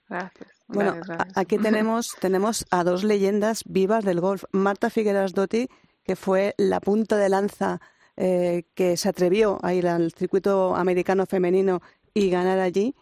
[0.08, 0.50] Gracias.
[0.68, 1.00] Bueno,
[1.34, 4.44] aquí tenemos, tenemos a dos leyendas vivas del golf.
[4.52, 5.68] Marta Figueras Dotti,
[6.04, 7.80] que fue la punta de lanza
[8.16, 11.82] eh, que se atrevió a ir al circuito americano femenino
[12.14, 12.94] y ganar allí.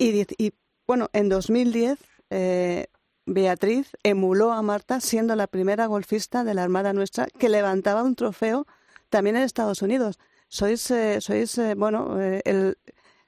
[0.00, 0.54] Y,
[0.86, 1.98] bueno, en 2010
[2.30, 2.86] eh,
[3.26, 8.14] Beatriz emuló a Marta siendo la primera golfista de la Armada nuestra que levantaba un
[8.14, 8.66] trofeo
[9.10, 10.18] también en Estados Unidos.
[10.48, 12.78] Sois, eh, sois eh, bueno, el,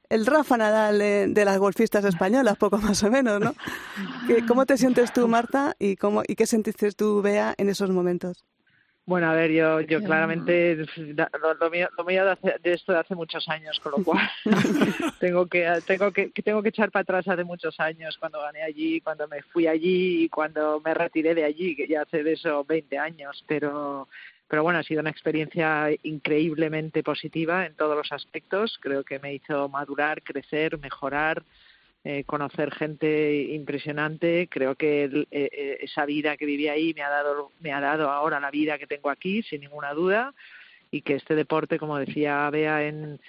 [0.09, 3.55] el Rafa Nadal de las golfistas españolas, poco más o menos, ¿no?
[4.49, 8.47] ¿Cómo te sientes tú, Marta, y, cómo, y qué sentiste tú, Bea, en esos momentos?
[9.05, 13.01] Bueno, a ver, yo, yo claramente lo, lo, mío, lo mío de, de, esto de
[13.01, 14.31] hace muchos años, con lo cual
[15.21, 19.01] tengo que tengo que, tengo que echar para atrás hace muchos años cuando gané allí,
[19.01, 22.65] cuando me fui allí y cuando me retiré de allí, que ya hace de eso
[22.65, 24.09] 20 años, pero
[24.53, 28.79] pero bueno, ha sido una experiencia increíblemente positiva en todos los aspectos.
[28.83, 31.43] Creo que me hizo madurar, crecer, mejorar,
[32.05, 34.49] eh, conocer gente impresionante.
[34.51, 38.11] Creo que eh, eh, esa vida que viví ahí me ha dado me ha dado
[38.11, 40.35] ahora la vida que tengo aquí, sin ninguna duda,
[40.91, 43.21] y que este deporte, como decía Bea en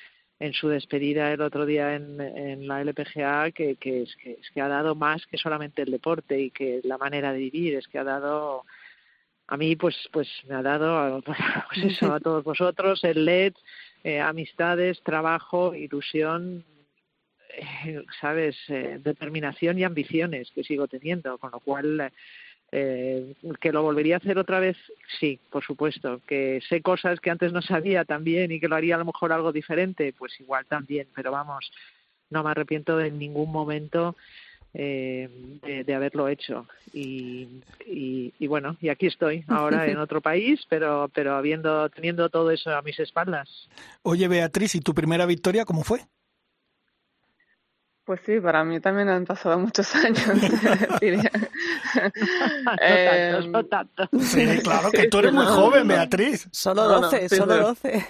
[0.43, 4.51] en su despedida el otro día en, en la LPGA que, que, es, que, es
[4.51, 7.87] que ha dado más que solamente el deporte y que la manera de vivir es
[7.87, 8.65] que ha dado
[9.47, 11.39] a mí pues pues me ha dado pues
[11.85, 13.53] eso a todos vosotros el LED
[14.03, 16.65] eh, amistades trabajo ilusión
[17.57, 22.11] eh, sabes eh, determinación y ambiciones que sigo teniendo con lo cual
[22.75, 24.75] eh, que lo volvería a hacer otra vez,
[25.19, 26.21] sí, por supuesto.
[26.25, 29.31] Que sé cosas que antes no sabía también y que lo haría a lo mejor
[29.31, 31.07] algo diferente, pues igual también.
[31.13, 31.71] Pero vamos,
[32.31, 34.15] no me arrepiento de ningún momento
[34.73, 35.29] eh,
[35.61, 36.67] de, de, haberlo hecho.
[36.91, 42.27] Y, y, y, bueno, y aquí estoy ahora en otro país, pero, pero habiendo, teniendo
[42.29, 43.69] todo eso a mis espaldas.
[44.01, 45.99] Oye, Beatriz, ¿y tu primera victoria cómo fue?
[48.05, 50.19] Pues sí, para mí también han pasado muchos años,
[51.01, 51.31] diría.
[52.65, 54.09] no tanto, no tanto.
[54.19, 56.47] Sí, claro que tú eres muy joven, Beatriz.
[56.51, 58.09] Solo 12, no, no, sí, solo 12.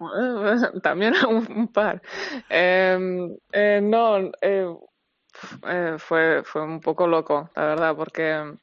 [0.82, 2.00] También un, un par.
[2.48, 4.66] Eh, eh, no, eh,
[5.98, 8.54] fue, fue un poco loco, la verdad, porque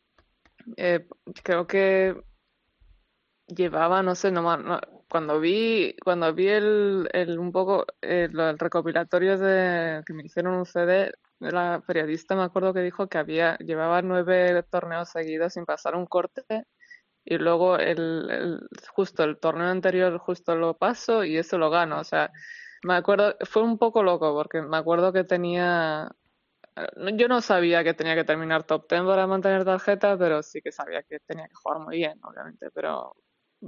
[1.43, 2.15] creo que
[3.47, 4.79] llevaba, no sé, no, no
[5.15, 7.07] cuando vi cuando vi el,
[7.39, 12.73] un poco el, el, recopilatorio de que me hicieron un CD la periodista me acuerdo
[12.73, 16.43] que dijo que había llevaba nueve torneos seguidos sin pasar un corte
[17.23, 22.03] y luego el, justo el torneo anterior justo lo paso y eso lo gano o
[22.03, 22.29] sea
[22.83, 26.09] me acuerdo fue un poco loco porque me acuerdo que tenía
[27.13, 30.73] yo no sabía que tenía que terminar top 10 para mantener tarjeta, pero sí que
[30.73, 32.69] sabía que tenía que jugar muy bien, obviamente.
[32.71, 33.15] Pero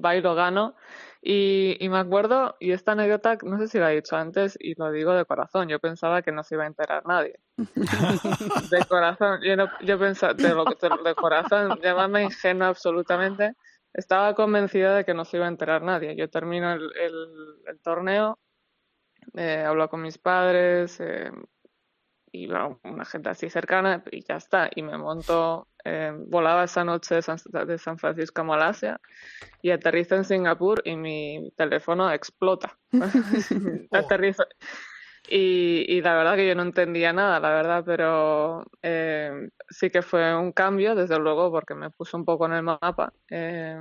[0.04, 0.76] va y lo gano.
[1.22, 4.76] Y, y, me acuerdo, y esta anécdota, no sé si la he dicho antes, y
[4.76, 7.40] lo digo de corazón, yo pensaba que no se iba a enterar nadie.
[8.72, 13.54] de corazón, yo, no, yo pensaba, de, lo, de, de corazón, llamarme ingenuo absolutamente,
[13.94, 16.16] estaba convencida de que no se iba a enterar nadie.
[16.16, 17.28] Yo termino el, el,
[17.66, 18.40] el torneo,
[19.34, 21.32] eh, hablo con mis padres, eh,
[22.32, 24.70] y bueno, una gente así cercana, y ya está.
[24.76, 29.02] Y me monto eh, volaba esa noche de San, de San, Francisco a Malasia
[29.62, 32.78] y aterrizo en Singapur y mi teléfono explota.
[33.92, 34.46] aterrizo.
[35.30, 40.02] Y, y, la verdad que yo no entendía nada, la verdad, pero eh, sí que
[40.02, 43.12] fue un cambio, desde luego, porque me puso un poco en el mapa.
[43.30, 43.78] Eh,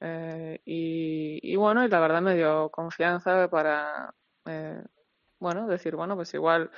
[0.00, 4.12] eh y, y, bueno, y la verdad me dio confianza para,
[4.46, 4.82] eh,
[5.38, 6.70] bueno, decir, bueno, pues igual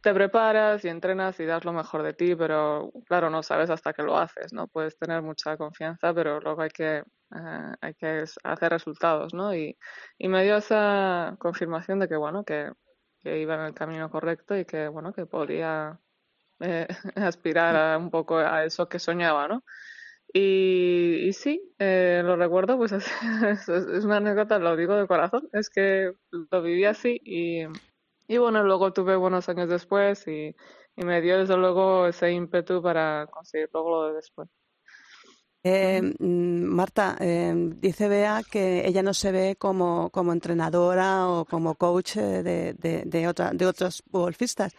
[0.00, 3.92] te preparas y entrenas y das lo mejor de ti, pero claro, no sabes hasta
[3.92, 4.68] que lo haces, ¿no?
[4.68, 9.54] Puedes tener mucha confianza, pero luego hay que, eh, hay que hacer resultados, ¿no?
[9.54, 9.76] Y,
[10.18, 12.70] y me dio esa confirmación de que, bueno, que,
[13.24, 16.00] iba en el camino correcto y que, bueno, que podía
[16.60, 19.64] eh, aspirar a un poco a eso que soñaba, ¿no?
[20.34, 25.48] Y, y sí, eh, lo recuerdo, pues es, es, una anécdota, lo digo de corazón,
[25.52, 27.66] es que lo viví así y,
[28.32, 30.54] y bueno, luego tuve buenos años después y,
[30.96, 34.48] me dio desde luego ese ímpetu para conseguir luego lo de después.
[35.64, 41.74] Eh, Marta, eh, dice Bea que ella no se ve como, como entrenadora o como
[41.76, 44.74] coach de, de, de, otra, de otros golfistas.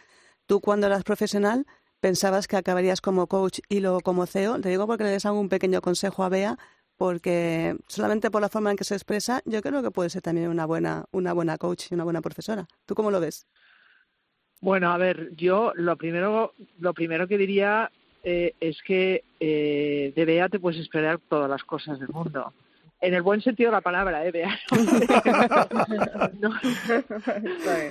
[0.46, 1.66] Tú cuando eras profesional
[2.00, 4.60] pensabas que acabarías como coach y luego como CEO.
[4.60, 6.58] Te digo porque le des algún pequeño consejo a Bea
[6.96, 10.48] porque solamente por la forma en que se expresa, yo creo que puede ser también
[10.48, 12.66] una buena, una buena coach y una buena profesora.
[12.86, 13.46] ¿Tú cómo lo ves?
[14.60, 17.90] Bueno, a ver, yo lo primero, lo primero que diría
[18.22, 22.52] eh, es que eh, de Bea te puedes esperar todas las cosas del mundo
[23.04, 24.30] en el buen sentido de la palabra, ¿eh?
[24.30, 24.58] Bea?
[26.40, 26.50] no,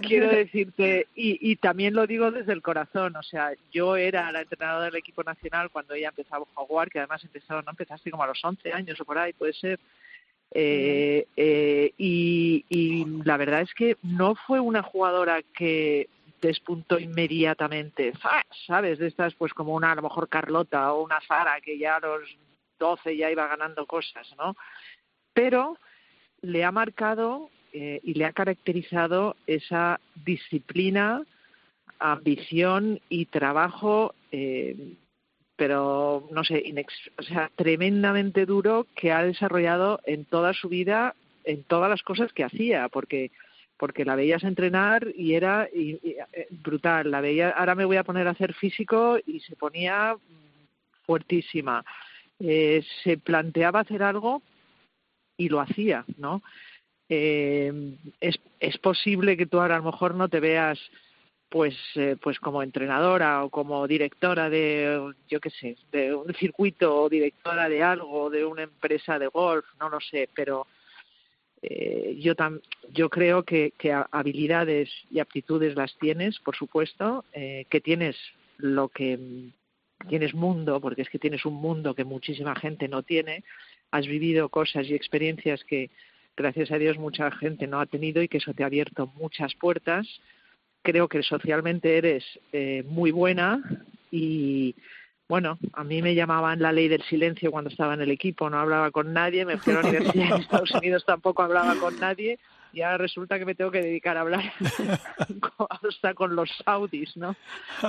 [0.02, 4.42] quiero decirte, y, y también lo digo desde el corazón, o sea, yo era la
[4.42, 8.24] entrenadora del equipo nacional cuando ella empezaba a jugar, que además empezó, no empezaste como
[8.24, 9.80] a los 11 años o por ahí, puede ser.
[10.56, 16.10] Eh, eh, y, y la verdad es que no fue una jugadora que
[16.42, 18.14] despuntó inmediatamente,
[18.68, 19.00] ¿sabes?
[19.00, 22.00] De estas, pues como una, a lo mejor Carlota o una Sara, que ya a
[22.02, 22.30] los
[22.80, 24.56] 12 ya iba ganando cosas, ¿no?
[25.34, 25.78] Pero
[26.42, 31.24] le ha marcado eh, y le ha caracterizado esa disciplina,
[32.00, 34.96] ambición y trabajo, eh,
[35.56, 41.16] pero no sé, inex o sea, tremendamente duro que ha desarrollado en toda su vida,
[41.46, 43.32] en todas las cosas que hacía, porque
[43.78, 48.04] porque la veías entrenar y era y, eh, brutal, la veía, ahora me voy a
[48.04, 50.16] poner a hacer físico y se ponía
[51.06, 51.84] fuertísima.
[52.40, 54.42] Eh, se planteaba hacer algo
[55.38, 56.42] y lo hacía, ¿no?
[57.10, 60.80] Eh, es, es posible que tú ahora a lo mejor no te veas
[61.54, 67.04] pues eh, pues como entrenadora o como directora de yo qué sé de un circuito
[67.04, 70.66] o directora de algo de una empresa de golf no lo sé pero
[71.62, 72.34] eh, yo
[72.90, 78.16] yo creo que, que habilidades y aptitudes las tienes por supuesto eh, que tienes
[78.58, 79.52] lo que
[80.10, 83.44] tienes mundo porque es que tienes un mundo que muchísima gente no tiene
[83.94, 85.92] has vivido cosas y experiencias que
[86.36, 89.54] gracias a Dios mucha gente no ha tenido y que eso te ha abierto muchas
[89.54, 90.08] puertas
[90.82, 93.62] creo que socialmente eres eh, muy buena
[94.10, 94.76] y
[95.30, 98.60] bueno, a mí me llamaban la ley del silencio cuando estaba en el equipo, no
[98.60, 102.40] hablaba con nadie, me fui a la universidad en Estados Unidos, tampoco hablaba con nadie
[102.74, 104.54] y ahora resulta que me tengo que dedicar a hablar
[105.88, 107.36] hasta con los saudis, ¿no?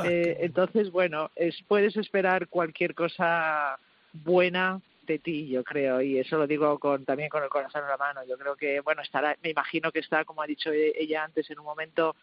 [0.05, 3.78] Eh, entonces, bueno, es, puedes esperar cualquier cosa
[4.12, 7.88] buena de ti, yo creo, y eso lo digo con, también con el corazón en
[7.88, 8.20] la mano.
[8.26, 11.59] Yo creo que, bueno, estará, me imagino que está, como ha dicho ella antes, en
[11.59, 12.16] un momento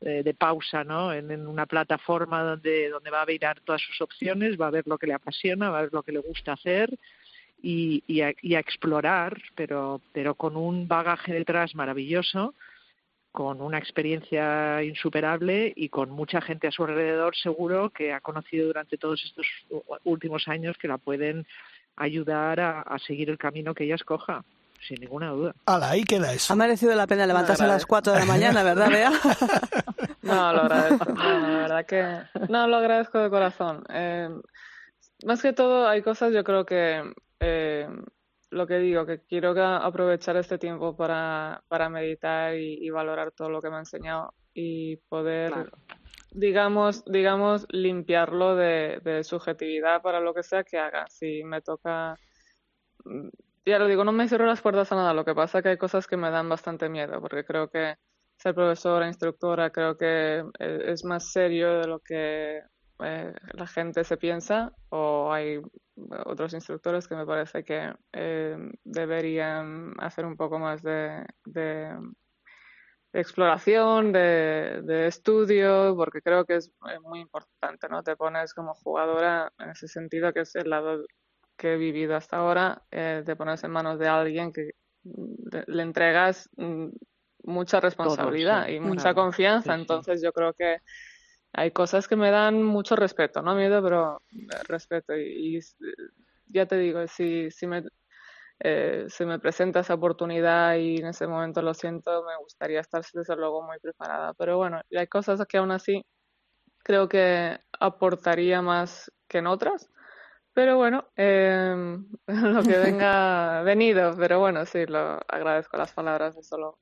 [0.00, 1.12] eh, de pausa ¿no?
[1.12, 4.86] En, en, una plataforma donde, donde va a mirar todas sus opciones, va a ver
[4.86, 6.96] lo que le apasiona, va a ver lo que le gusta hacer
[7.60, 12.54] y, y, a, y a explorar, pero, pero con un bagaje detrás maravilloso,
[13.32, 18.68] con una experiencia insuperable y con mucha gente a su alrededor seguro que ha conocido
[18.68, 19.46] durante todos estos
[20.04, 21.46] últimos años que la pueden
[21.98, 24.44] ayudar a, a seguir el camino que ella escoja
[24.80, 25.54] sin ninguna duda.
[25.66, 26.52] Ala, ahí queda eso.
[26.52, 29.10] Ha merecido la pena levantarse a las 4 de la mañana, ¿verdad, Bea?
[30.22, 31.12] no, lo agradezco.
[31.12, 33.84] No, la verdad que no, lo agradezco de corazón.
[33.90, 34.28] Eh,
[35.24, 37.88] más que todo, hay cosas, yo creo que eh,
[38.50, 43.50] lo que digo, que quiero aprovechar este tiempo para, para meditar y, y, valorar todo
[43.50, 45.70] lo que me ha enseñado y poder, claro.
[46.30, 51.06] Digamos, digamos, limpiarlo de, de subjetividad para lo que sea que haga.
[51.08, 52.16] Si me toca
[53.68, 55.14] ya lo digo, no me cierro las puertas a nada.
[55.14, 57.96] Lo que pasa es que hay cosas que me dan bastante miedo, porque creo que
[58.36, 62.62] ser profesora, instructora, creo que es más serio de lo que
[63.00, 64.72] eh, la gente se piensa.
[64.90, 65.60] O hay
[66.26, 71.94] otros instructores que me parece que eh, deberían hacer un poco más de, de
[73.12, 76.70] exploración, de, de, estudio, porque creo que es
[77.02, 78.02] muy importante, ¿no?
[78.02, 81.04] Te pones como jugadora en ese sentido, que es el lado
[81.56, 84.70] que he vivido hasta ahora, eh, de ponerse en manos de alguien que
[85.66, 86.50] le entregas
[87.42, 89.74] mucha responsabilidad Todo, sí, y mucha confianza.
[89.74, 90.24] Sí, Entonces sí.
[90.24, 90.78] yo creo que
[91.52, 94.22] hay cosas que me dan mucho respeto, no miedo, pero
[94.68, 95.16] respeto.
[95.16, 95.60] Y, y
[96.46, 97.82] ya te digo, si, si me,
[98.60, 103.02] eh, se me presenta esa oportunidad y en ese momento lo siento, me gustaría estar
[103.12, 104.34] desde luego muy preparada.
[104.34, 106.04] Pero bueno, hay cosas que aún así
[106.82, 109.90] creo que aportaría más que en otras.
[110.54, 116.42] Pero bueno, eh, lo que venga venido, pero bueno, sí, lo agradezco las palabras de
[116.42, 116.78] solo.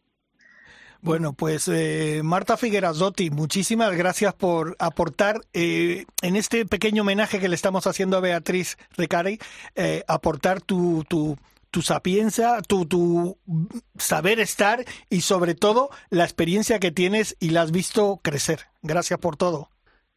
[1.02, 7.48] Bueno, pues eh, Marta Figuerazotti, muchísimas gracias por aportar eh, en este pequeño homenaje que
[7.48, 9.38] le estamos haciendo a Beatriz Recari,
[9.74, 11.36] eh, aportar tu, tu,
[11.76, 13.36] tu sapiencia, tu, tu
[13.98, 18.60] saber estar y sobre todo la experiencia que tienes y la has visto crecer.
[18.80, 19.68] Gracias por todo.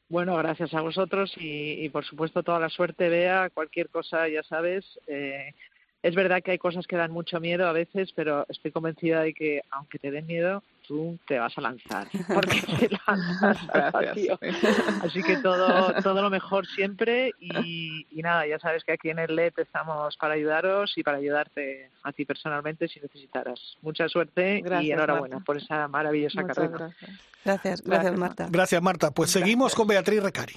[0.07, 4.41] Bueno, gracias a vosotros y, y, por supuesto toda la suerte, Bea, cualquier cosa, ya
[4.43, 4.85] sabes.
[5.07, 5.53] Eh,
[6.01, 9.33] es verdad que hay cosas que dan mucho miedo a veces, pero estoy convencida de
[9.33, 13.57] que aunque te den miedo, tú te vas a lanzar, porque te lanzas.
[15.03, 19.19] Así que todo, todo lo mejor siempre y, y, nada, ya sabes que aquí en
[19.19, 23.77] el LED estamos para ayudaros y para ayudarte a ti personalmente si necesitaras.
[23.83, 25.45] Mucha suerte gracias, y enhorabuena Marta.
[25.45, 26.77] por esa maravillosa Muchas carrera.
[26.77, 27.21] Gracias.
[27.45, 28.47] Gracias, gracias, Marta.
[28.49, 29.11] Gracias, Marta.
[29.11, 29.43] Pues gracias.
[29.43, 30.55] seguimos con Beatriz Recari.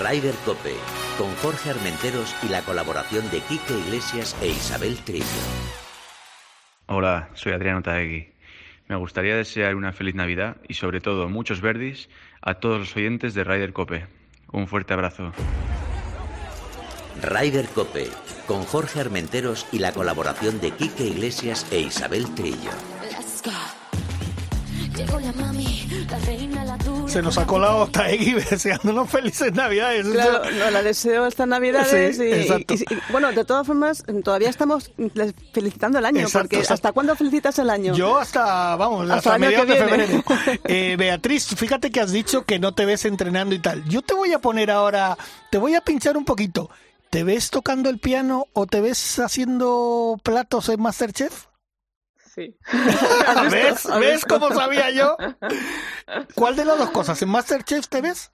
[0.00, 0.74] Ryder Cope,
[1.16, 5.85] con Jorge Armenteros y la colaboración de Quique Iglesias e Isabel Trillo.
[6.88, 8.28] Hola, soy Adriano Taegui.
[8.86, 12.08] Me gustaría desear una feliz Navidad y sobre todo muchos verdis
[12.40, 14.06] a todos los oyentes de Ryder Cope.
[14.52, 15.32] Un fuerte abrazo.
[17.20, 18.06] Ryder Cope,
[18.46, 22.70] con Jorge Armenteros y la colaboración de Quique Iglesias e Isabel Trillo.
[27.16, 30.06] Se nos ha colado Taegui deseándonos felices navidades.
[30.06, 32.74] Claro, no, la deseo estas navidades Sí, y, exacto.
[32.74, 34.90] y- y- bueno, de todas formas, todavía estamos
[35.54, 36.74] felicitando el año, Exacto, porque exacto.
[36.74, 37.94] ¿hasta cuándo felicitas el año?
[37.94, 40.24] Yo hasta, vamos, Hasta hasta, mediados de febrero.
[40.64, 43.82] Eh, Beatriz, fíjate que has dicho que no te ves entrenando y tal.
[43.88, 45.16] Yo te voy a poner ahora,
[45.50, 46.68] te voy a pinchar un poquito.
[47.08, 51.46] ¿Te ves tocando el piano o te ves haciendo platos en Masterchef?
[52.36, 52.54] Sí.
[53.50, 53.86] ¿Ves?
[53.86, 55.16] ¿Has ¿Ves cómo sabía yo?
[56.34, 57.20] ¿Cuál de las dos cosas?
[57.22, 58.30] ¿En Masterchef te ves?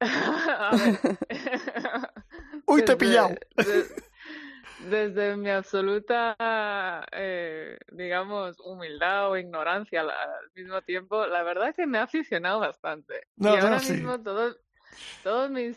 [0.00, 1.18] A ver.
[2.66, 3.30] Uy, te he pillado.
[3.56, 4.10] de-
[4.88, 6.36] desde mi absoluta,
[7.12, 10.10] eh, digamos, humildad o ignorancia al,
[10.54, 13.26] mismo tiempo, la verdad es que me ha aficionado bastante.
[13.36, 14.56] y ahora mismo todo,
[15.22, 15.72] todo mi,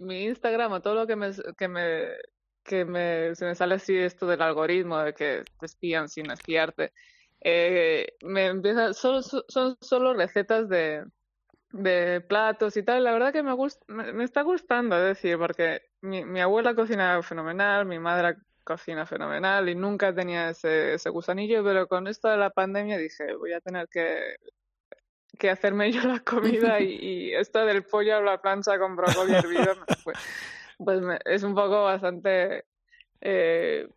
[0.00, 2.06] mi, Instagram o todo lo que me, que me
[2.64, 6.92] que me, se me sale así esto del algoritmo de que te espían sin espiarte,
[7.40, 11.04] eh, me empieza, son, son solo recetas de,
[11.70, 13.04] de platos y tal.
[13.04, 17.22] La verdad que me, gusta, me, está gustando, es decir, porque mi, mi abuela cocina
[17.22, 22.38] fenomenal, mi madre cocina fenomenal y nunca tenía ese, ese gusanillo, pero con esto de
[22.38, 24.36] la pandemia dije, voy a tener que
[25.38, 29.34] que hacerme yo la comida y, y, esto del pollo a la plancha con brócoli
[29.34, 30.16] hervido pues,
[30.78, 32.64] pues es un poco bastante
[33.20, 33.88] eh,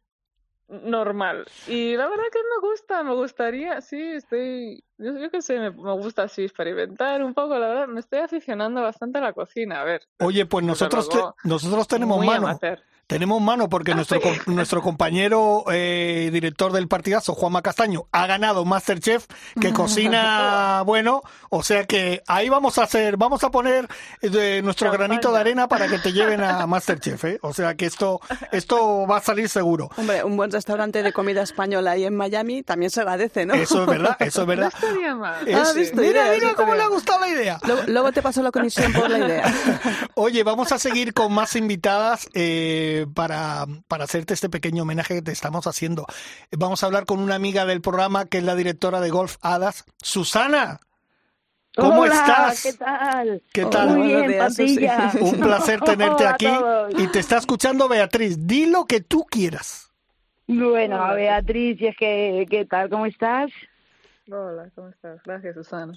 [0.67, 1.45] normal.
[1.67, 5.71] Y la verdad que me gusta, me gustaría, sí, estoy, yo, yo qué sé, me,
[5.71, 9.82] me, gusta así experimentar un poco, la verdad, me estoy aficionando bastante a la cocina,
[9.82, 10.01] a ver.
[10.19, 11.09] Oye, pues nosotros,
[11.43, 12.59] nosotros tenemos mano.
[13.08, 19.28] Tenemos mano porque nuestro, nuestro compañero eh, director del partidazo, Juanma Castaño, ha ganado Masterchef,
[19.62, 23.88] que cocina bueno, o sea que ahí vamos a hacer, vamos a poner
[24.22, 27.39] de nuestro granito de arena para que te lleven a Masterchef, ¿eh?
[27.43, 28.20] o sea que esto,
[28.51, 29.89] esto va a salir seguro.
[29.95, 33.53] Hombre, un buen restaurante de comida española ahí en Miami también se agradece, ¿no?
[33.53, 34.74] Eso es verdad, eso es verdad.
[35.18, 37.60] Ah, mira, mira cómo le ha gustado la idea.
[37.88, 39.53] Luego, te paso la comisión por la idea.
[40.16, 42.28] Oye, vamos a seguir con más invitadas.
[42.34, 46.06] Eh, para, para hacerte este pequeño homenaje que te estamos haciendo.
[46.52, 49.86] Vamos a hablar con una amiga del programa que es la directora de Golf Hadas,
[50.02, 50.80] Susana.
[51.76, 52.64] ¿Cómo estás?
[52.64, 53.43] ¿Qué tal?
[53.54, 53.98] ¿Qué tal?
[53.98, 54.32] Muy bien,
[55.22, 56.50] Un placer tenerte aquí.
[56.98, 58.48] Y te está escuchando Beatriz.
[58.48, 59.91] Di lo que tú quieras.
[60.48, 62.89] Bueno, Beatriz, y es que, ¿qué tal?
[62.89, 63.52] ¿Cómo estás?
[64.32, 65.22] Hola, ¿cómo estás?
[65.24, 65.93] Gracias, Susana.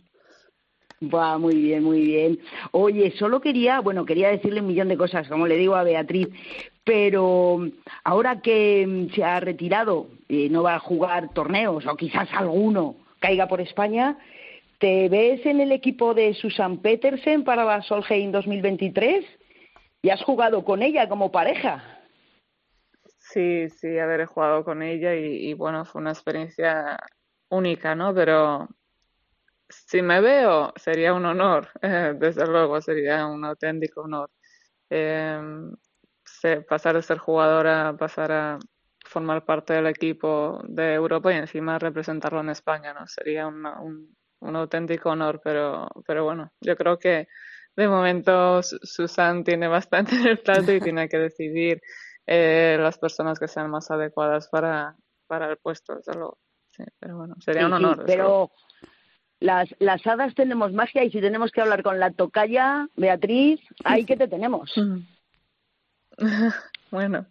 [1.02, 2.38] Va, muy bien, muy bien.
[2.72, 6.28] Oye, solo quería, bueno, quería decirle un millón de cosas, como le digo a Beatriz,
[6.84, 7.58] pero
[8.04, 12.96] ahora que mm, se ha retirado, y no va a jugar torneos, o quizás alguno
[13.18, 14.18] caiga por España,
[14.78, 19.24] ¿te ves en el equipo de Susan Petersen para la Solheim 2023?
[20.02, 21.82] ¿Y has jugado con ella como pareja?
[23.16, 26.98] Sí, sí, haber jugado con ella y, y bueno, fue una experiencia
[27.48, 28.12] única, ¿no?
[28.14, 28.68] Pero
[29.70, 34.30] si me veo, sería un honor, desde luego, sería un auténtico honor.
[34.90, 35.40] Eh,
[36.68, 38.58] pasar de ser jugadora a pasar a
[39.04, 43.06] formar parte del equipo de Europa y encima representarlo en España, ¿no?
[43.06, 47.28] Sería un, un, auténtico honor, pero, pero bueno, yo creo que
[47.76, 51.80] de momento Susan tiene bastante en el plato y tiene que decidir
[52.26, 54.96] eh, las personas que sean más adecuadas para,
[55.26, 56.38] para el puesto, desde luego.
[56.70, 58.04] Sí, pero bueno, sería un honor.
[58.06, 58.52] pero
[59.40, 64.04] las, las hadas tenemos magia y si tenemos que hablar con la tocaya, Beatriz, ahí
[64.04, 64.72] que te tenemos.
[66.90, 67.26] bueno,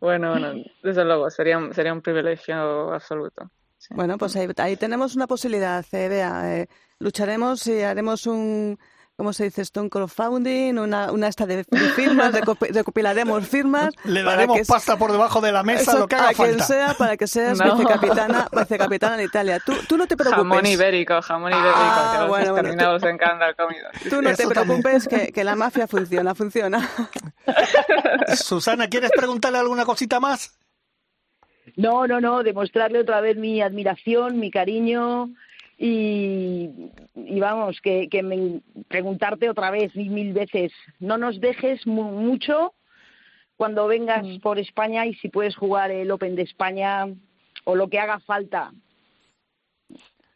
[0.00, 3.50] bueno, bueno, desde luego, sería, sería un privilegio absoluto.
[3.90, 6.66] Bueno, pues ahí, ahí, tenemos una posibilidad, eh, eh,
[6.98, 8.78] lucharemos y haremos un,
[9.18, 9.82] ¿cómo se dice esto?
[9.82, 11.64] Un crowdfunding, una, una esta de
[11.96, 13.92] firmas, recopilaremos firmas.
[14.04, 16.64] Le daremos pasta por debajo de la mesa, lo que haga falta.
[16.64, 19.58] sea, para que seas vicecapitana, vicecapitana en Italia.
[19.66, 20.38] Tú, tú no te preocupes.
[20.38, 23.88] Jamón ibérico, jamón ibérico, ah, que los bueno, bueno, tú, encanta el comido.
[24.08, 26.88] Tú no te preocupes que, que, la mafia funciona, funciona.
[28.36, 30.56] Susana, ¿quieres preguntarle alguna cosita más?
[31.74, 35.30] No, no, no, demostrarle otra vez mi admiración, mi cariño,
[35.78, 41.86] y, y vamos, que, que me, preguntarte otra vez y mil veces, no nos dejes
[41.86, 42.74] mucho
[43.56, 44.40] cuando vengas mm.
[44.40, 47.06] por España y si puedes jugar el Open de España
[47.64, 48.72] o lo que haga falta.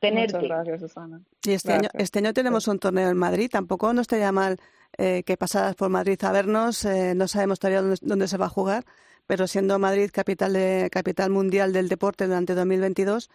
[0.00, 0.38] Tenerte.
[0.38, 1.20] Muchas gracias, Susana.
[1.44, 4.58] Y este, Año, este año tenemos un torneo en Madrid, tampoco nos estaría mal
[4.98, 8.46] eh, que pasaras por Madrid a vernos, eh, no sabemos todavía dónde, dónde, se va
[8.46, 8.84] a jugar,
[9.26, 13.30] pero siendo Madrid capital, de, capital mundial del deporte durante 2022,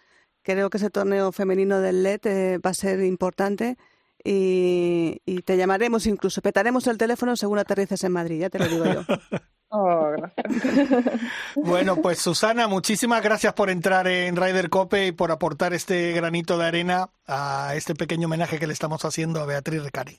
[0.48, 3.76] creo que ese torneo femenino del LED eh, va a ser importante
[4.24, 8.84] y, te llamaremos incluso, petaremos el teléfono según aterrices en Madrid, ya te lo digo
[8.84, 9.02] yo.
[9.70, 11.20] Oh, gracias.
[11.54, 16.56] bueno, pues Susana, muchísimas gracias por entrar en Ryder Cope y por aportar este granito
[16.56, 20.18] de arena a este pequeño homenaje que le estamos haciendo a Beatriz Recari.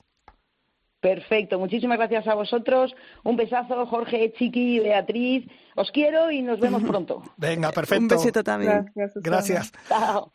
[1.00, 2.94] Perfecto, muchísimas gracias a vosotros.
[3.24, 5.46] Un besazo, Jorge, Chiqui, Beatriz.
[5.74, 7.22] Os quiero y nos vemos pronto.
[7.38, 8.02] Venga, perfecto.
[8.02, 8.92] Un besito también.
[9.14, 9.72] Gracias.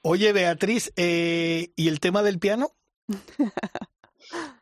[0.01, 2.69] Oye, Beatriz, eh, ¿y el tema del piano?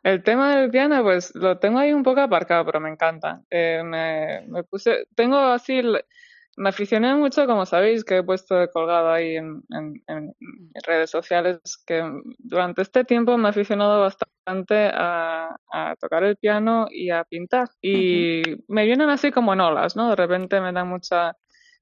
[0.03, 3.41] El tema del piano, pues lo tengo ahí un poco aparcado, pero me encanta.
[3.49, 5.81] Eh, me, me, puse, tengo así
[6.55, 10.33] me aficioné mucho, como sabéis, que he puesto colgado ahí en, en,
[10.85, 12.03] redes sociales, que
[12.39, 15.55] durante este tiempo me he aficionado bastante a,
[15.99, 17.69] tocar el piano y a pintar.
[17.81, 20.09] Y me vienen así como en olas, ¿no?
[20.09, 21.35] De repente me da mucha...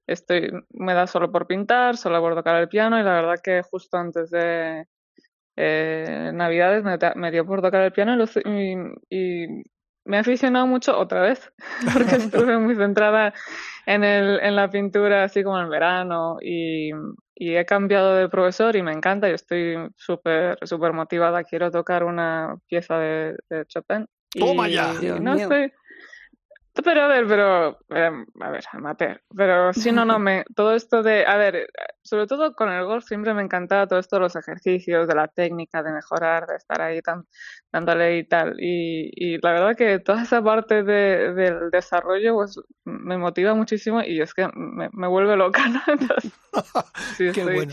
[0.08, 3.62] Estoy, me da solo por pintar, solo por tocar el piano y la verdad que
[3.62, 4.88] justo antes de
[5.56, 6.84] eh, Navidades
[7.16, 8.76] me, dio por tocar el piano y,
[9.10, 9.64] y
[10.06, 11.52] me he aficionado mucho otra vez,
[11.94, 13.34] porque estuve muy centrada
[13.86, 16.92] en, el, en la pintura así como en verano y,
[17.36, 21.44] y he cambiado de profesor y me encanta y estoy súper súper motivada.
[21.44, 24.08] Quiero tocar una pieza de, de Chopin.
[24.38, 24.94] ¡Toma ya!
[25.20, 25.72] no estoy,
[26.84, 29.22] pero a ver, pero em, a ver, amateur.
[29.36, 30.44] Pero si no, no me.
[30.56, 31.26] Todo esto de.
[31.26, 31.68] A ver,
[32.02, 35.28] sobre todo con el golf siempre me encantaba todo esto de los ejercicios, de la
[35.28, 37.26] técnica, de mejorar, de estar ahí tan,
[37.72, 38.56] dándole y tal.
[38.60, 44.02] Y, y la verdad que toda esa parte de, del desarrollo pues me motiva muchísimo
[44.02, 45.82] y es que me, me vuelve loca, ¿no?
[45.88, 46.32] Entonces,
[47.18, 47.68] sí, estoy,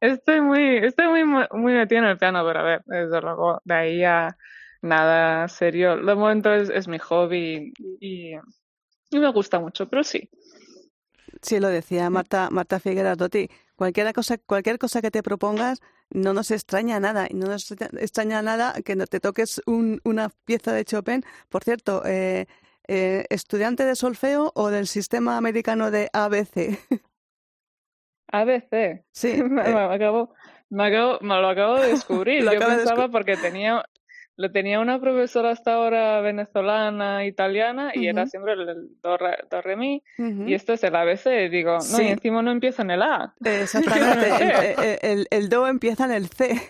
[0.00, 3.74] estoy muy, estoy muy, muy metida en el piano, pero a ver, desde luego, de
[3.74, 4.36] ahí a
[4.82, 5.96] nada serio.
[5.96, 8.34] De momento es, es mi hobby y,
[9.10, 10.28] y, me gusta mucho, pero sí.
[11.40, 13.48] Sí, lo decía Marta, Marta Figueras Dotti.
[13.76, 15.80] Cualquier cosa, cualquier cosa que te propongas
[16.10, 17.26] no nos extraña nada.
[17.28, 21.24] Y no nos extraña nada que te toques un, una pieza de Chopin.
[21.48, 22.46] Por cierto, eh,
[22.88, 26.78] eh, ¿estudiante de solfeo o del sistema americano de ABC?
[28.28, 29.04] ABC.
[29.12, 29.42] Sí.
[29.42, 29.74] me, eh.
[29.74, 30.34] acabo,
[30.70, 32.44] me, acabo, me, lo acabo de descubrir.
[32.52, 33.84] Yo pensaba porque tenía,
[34.42, 40.02] lo tenía una profesora hasta ahora venezolana, italiana, y era siempre el do, re, mi,
[40.18, 43.32] y esto es el ABC, digo, no, y encima no empieza en el A.
[43.44, 46.60] Exactamente, el, el, do empieza en el C.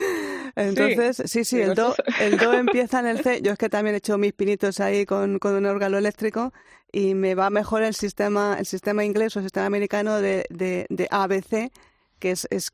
[0.56, 3.40] Entonces, sí, sí, el, do, el do empieza en el C.
[3.40, 6.52] Yo es que también he hecho mis pinitos ahí con, con un órgano eléctrico
[6.90, 10.86] y me va mejor el sistema, el sistema inglés o el sistema americano de, de,
[10.90, 11.70] de ABC
[12.22, 12.70] que es, es,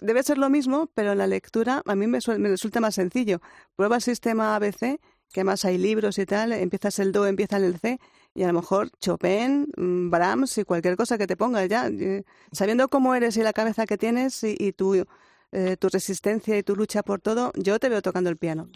[0.00, 3.42] debe ser lo mismo, pero en la lectura a mí me, me, resulta más sencillo.
[3.76, 4.98] Prueba el sistema ABC,
[5.30, 8.00] que más hay libros y tal, empiezas el Do, empieza en el C,
[8.34, 11.88] y a lo mejor Chopin, mm, Brahms y cualquier cosa que te pongas ya.
[11.88, 15.04] Eh, sabiendo cómo eres y la cabeza que tienes y, tu,
[15.52, 18.70] eh, tu resistencia y tu lucha por todo, yo te veo tocando el piano.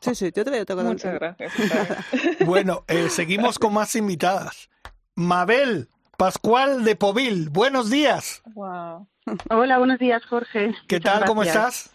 [0.00, 1.36] Sí, sí, yo te veo tocando Muchas el piano.
[1.38, 2.36] Gracias.
[2.46, 4.68] bueno, eh, seguimos con más invitadas.
[5.14, 8.42] Mabel Pascual de Povil, buenos días.
[8.54, 9.08] Wow.
[9.50, 10.74] Hola, buenos días, Jorge.
[10.88, 11.24] ¿Qué tal?
[11.24, 11.90] ¿Cómo estás?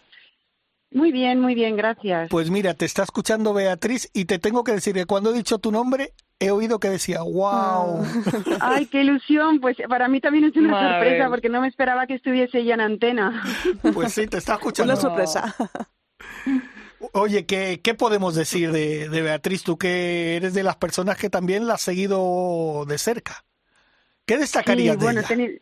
[0.90, 2.30] Muy bien, muy bien, gracias.
[2.30, 5.58] Pues mira, te está escuchando Beatriz y te tengo que decir que cuando he dicho
[5.58, 8.02] tu nombre he oído que decía, wow.
[8.60, 9.60] Ay, qué ilusión.
[9.60, 12.80] Pues para mí también es una sorpresa porque no me esperaba que estuviese ella en
[12.80, 13.42] antena.
[13.92, 14.94] Pues sí, te está escuchando.
[14.94, 15.54] Una sorpresa.
[17.12, 19.62] Oye, ¿qué, ¿qué podemos decir de, de Beatriz?
[19.62, 23.44] Tú que eres de las personas que también la has seguido de cerca.
[24.24, 25.60] ¿Qué destacarías sí, bueno, de ella?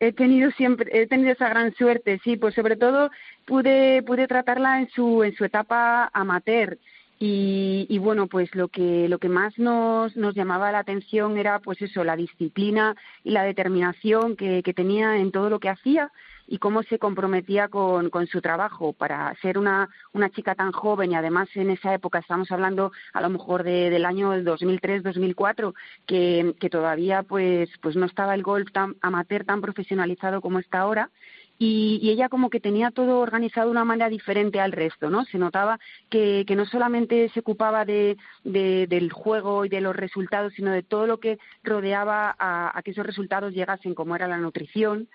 [0.00, 3.10] He tenido siempre he tenido esa gran suerte sí pues sobre todo
[3.46, 6.78] pude pude tratarla en su en su etapa amateur.
[7.18, 11.60] Y, y, bueno pues lo que lo que más nos nos llamaba la atención era
[11.60, 12.94] pues eso la disciplina
[13.24, 16.12] y la determinación que, que tenía en todo lo que hacía
[16.46, 21.12] y cómo se comprometía con, con su trabajo para ser una, una chica tan joven
[21.12, 25.74] y además en esa época estamos hablando a lo mejor de, del año 2003-2004
[26.06, 30.80] que, que todavía pues, pues no estaba el golf tan amateur tan profesionalizado como está
[30.80, 31.10] ahora
[31.58, 35.24] y, y, ella como que tenía todo organizado de una manera diferente al resto, ¿no?
[35.24, 35.78] Se notaba
[36.10, 40.70] que, que no solamente se ocupaba de, de, del juego y de los resultados, sino
[40.70, 45.08] de todo lo que rodeaba a, a que esos resultados llegasen, como era la nutrición,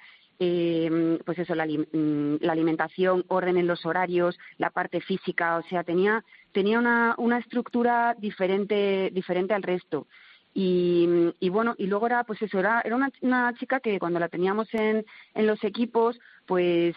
[0.43, 5.61] eh, pues eso, la, mm, la, alimentación, orden en los horarios, la parte física, o
[5.69, 10.07] sea, tenía, tenía una, una estructura diferente, diferente al resto.
[10.55, 11.07] Y,
[11.39, 14.29] y, bueno, y luego era, pues eso, era, era una, una chica que cuando la
[14.29, 16.95] teníamos en, en los equipos, pues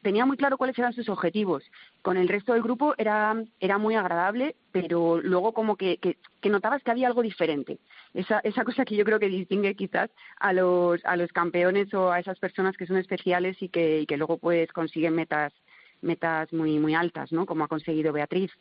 [0.00, 1.64] tenía muy claro cuáles eran sus objetivos.
[2.06, 6.50] Con el resto del grupo era, era muy agradable, pero luego como que, que, que,
[6.50, 7.80] notabas que había algo diferente.
[8.14, 12.12] Esa, esa cosa que yo creo que distingue quizás a los, a los campeones o
[12.12, 15.52] a esas personas que son especiales y que, y que luego pues consiguen metas,
[16.00, 17.44] metas muy, muy altas, ¿no?
[17.44, 18.52] Como ha conseguido Beatriz.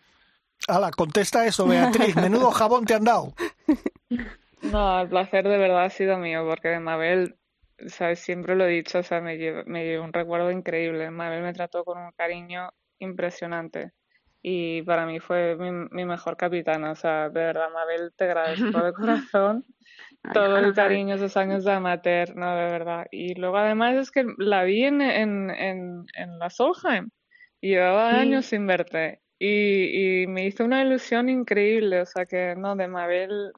[0.68, 2.16] Hala, contesta eso, Beatriz.
[2.16, 3.36] Menudo jabón te han dado.
[4.64, 7.36] No, el placer de verdad ha sido mío, porque Mabel
[7.89, 8.22] ¿sabes?
[8.22, 11.12] Siempre lo he dicho, o sea, me llevo, me un recuerdo increíble.
[11.12, 13.91] Mabel me trató con un cariño impresionante.
[14.41, 18.84] Y para mí fue mi, mi mejor capitana, o sea, de verdad, Mabel, te agradezco
[18.84, 19.66] de corazón
[20.34, 23.08] todo el cariño, esos años de amateur, no, de verdad.
[23.12, 27.10] Y luego además es que la vi en, en, en, en la Solheim.
[27.62, 28.18] Y llevaba sí.
[28.18, 29.22] años sin verte.
[29.39, 33.52] Y, y me hizo una ilusión increíble, o sea que no, de Mabel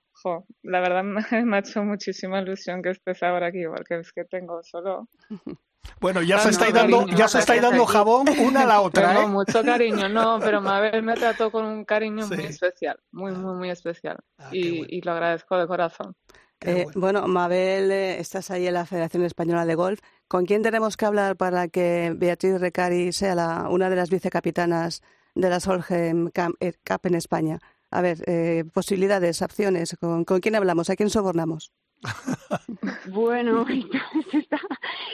[0.64, 1.04] la verdad
[1.46, 5.08] me, ha hecho muchísima ilusión que estés ahora aquí, porque es que tengo solo...
[6.00, 9.22] Bueno, ya se estáis dando, ya se estáis dando jabón una a la otra, Tengo
[9.24, 9.28] ¿eh?
[9.28, 13.70] mucho cariño, no, pero Mabel me trató con un cariño muy especial, muy, muy, muy
[13.70, 14.18] especial.
[14.38, 16.16] Ah, y, y lo agradezco de corazón.
[16.62, 17.28] Eh, bueno.
[17.28, 20.00] Mabel, eh, estás ahí en la Federación Española de Golf.
[20.28, 25.02] ¿Con quién tenemos que hablar para que Beatriz Recari sea la, una de las vicecapitanas
[25.36, 27.60] de la Solheim eh, Cup en España?
[27.92, 29.96] A ver, eh, posibilidades, opciones.
[30.00, 30.90] ¿Con, ¿Con quién hablamos?
[30.90, 31.72] ¿A quién sobornamos?
[33.10, 34.60] Bueno, esto, está,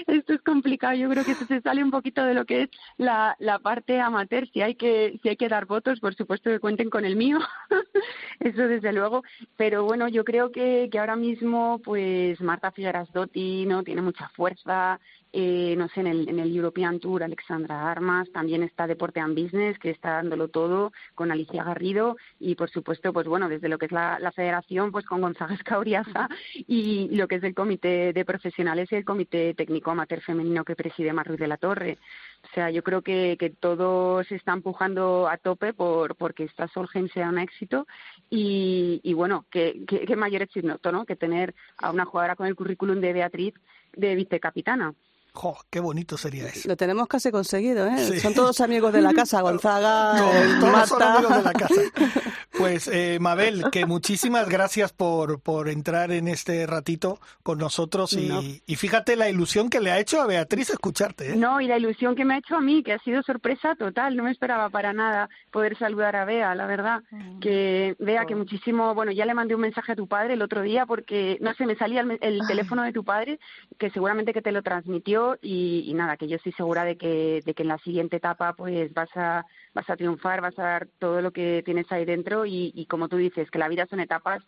[0.07, 0.95] esto es complicado.
[0.95, 3.99] Yo creo que esto se sale un poquito de lo que es la, la parte
[3.99, 4.47] amateur.
[4.51, 7.39] Si hay que si hay que dar votos, por supuesto que cuenten con el mío.
[8.39, 9.23] Eso desde luego.
[9.57, 14.29] Pero bueno, yo creo que, que ahora mismo, pues Marta Figueras Dotti no tiene mucha
[14.29, 14.99] fuerza.
[15.35, 19.35] Eh, no sé, en el, en el European Tour, Alexandra Armas, también está Deporte and
[19.35, 23.79] Business, que está dándolo todo, con Alicia Garrido, y por supuesto, pues bueno, desde lo
[23.79, 26.29] que es la, la federación, pues con González Cauriaza,
[26.73, 30.75] y lo que es el comité de profesionales y el comité técnico amateur femenino que
[30.75, 31.99] preside Marruiz de la Torre.
[32.43, 36.67] O sea, yo creo que, que todo se está empujando a tope por porque esta
[36.67, 37.85] Solheim sea un éxito
[38.27, 41.05] y, y bueno, que, que, que mayor éxito, ¿no?
[41.05, 43.53] Que tener a una jugadora con el currículum de Beatriz
[43.95, 44.95] de vicecapitana.
[45.35, 46.67] Jo, qué bonito sería eso.
[46.69, 47.97] Lo tenemos casi conseguido, ¿eh?
[47.97, 48.19] Sí.
[48.19, 50.87] Son todos amigos de la casa, Gonzaga, no, todos Marta.
[50.87, 51.81] son amigos de la casa.
[52.55, 58.27] Pues, eh, Mabel, que muchísimas gracias por, por entrar en este ratito con nosotros y,
[58.27, 58.41] No.
[58.43, 61.31] y fíjate la ilusión que le ha hecho a Beatriz escucharte.
[61.31, 61.35] ¿eh?
[61.35, 64.15] No, y la ilusión que me ha hecho a mí, que ha sido sorpresa total,
[64.15, 67.01] no me esperaba para nada poder saludar a Bea, la verdad.
[67.41, 70.61] Que Bea, que muchísimo, bueno, ya le mandé un mensaje a tu padre el otro
[70.61, 73.39] día porque, no sé, me salía el, el teléfono de tu padre,
[73.79, 77.41] que seguramente que te lo transmitió y, y nada, que yo estoy segura de que,
[77.45, 80.87] de que en la siguiente etapa pues vas a, vas a triunfar, vas a dar
[80.99, 83.99] todo lo que tienes ahí dentro y, y como tú dices, que la vida son
[83.99, 84.43] etapas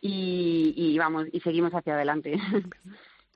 [0.00, 2.36] y, y vamos, y seguimos hacia adelante.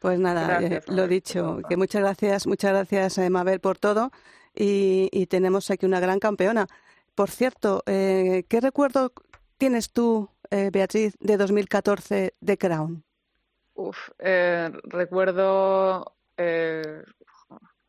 [0.00, 4.10] Pues nada, Gracias, eh, lo dicho, que muchas gracias, muchas gracias eh, Mabel por todo
[4.52, 6.66] y, y tenemos aquí una gran campeona.
[7.14, 9.12] Por cierto, eh, ¿qué recuerdo
[9.58, 13.04] tienes tú, eh, Beatriz, de 2014 de Crown?
[13.74, 17.02] Uf, eh, recuerdo, eh,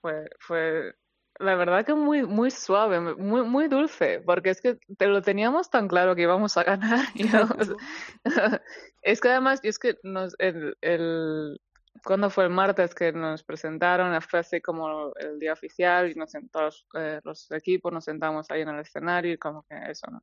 [0.01, 0.93] fue, fue,
[1.39, 5.69] la verdad que muy, muy suave, muy, muy dulce, porque es que te lo teníamos
[5.69, 7.05] tan claro que íbamos a ganar.
[9.01, 11.59] es que además, es que nos, el,
[12.03, 16.31] cuando fue el martes que nos presentaron, fue así como el día oficial y nos
[16.31, 20.21] sentamos, eh, los equipos nos sentamos ahí en el escenario y como que eso, ¿no?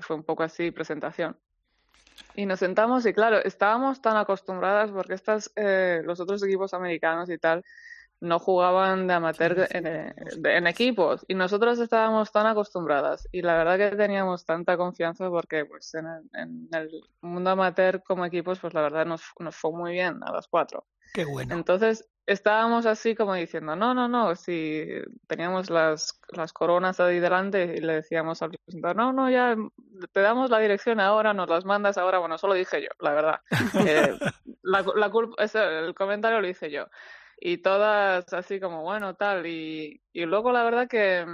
[0.00, 1.38] Fue un poco así presentación.
[2.34, 7.30] Y nos sentamos y claro, estábamos tan acostumbradas porque estas, eh, los otros equipos americanos
[7.30, 7.64] y tal
[8.20, 10.14] no jugaban de amateur en, eh,
[10.44, 15.64] en equipos y nosotros estábamos tan acostumbradas y la verdad que teníamos tanta confianza porque
[15.64, 16.90] pues en el, en el
[17.20, 20.86] mundo amateur como equipos pues la verdad nos, nos fue muy bien a las cuatro.
[21.14, 21.54] Qué bueno.
[21.54, 24.86] Entonces estábamos así como diciendo, no, no, no, si
[25.26, 29.56] teníamos las, las coronas ahí delante y le decíamos al presentador, no, no, ya
[30.12, 33.12] te damos la dirección ahora, nos las mandas ahora, bueno, eso lo dije yo, la
[33.12, 33.40] verdad.
[33.88, 34.18] Eh,
[34.62, 36.86] la, la culpa, ese- el comentario lo hice yo.
[37.40, 41.24] Y todas así como, bueno, tal, y, y luego la verdad que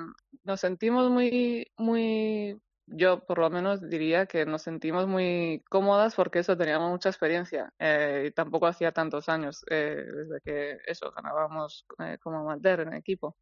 [0.44, 6.40] nos sentimos muy, muy, yo por lo menos diría que nos sentimos muy cómodas porque
[6.40, 11.86] eso, teníamos mucha experiencia eh, y tampoco hacía tantos años eh, desde que eso, ganábamos
[11.98, 13.36] eh, como amateur en equipo.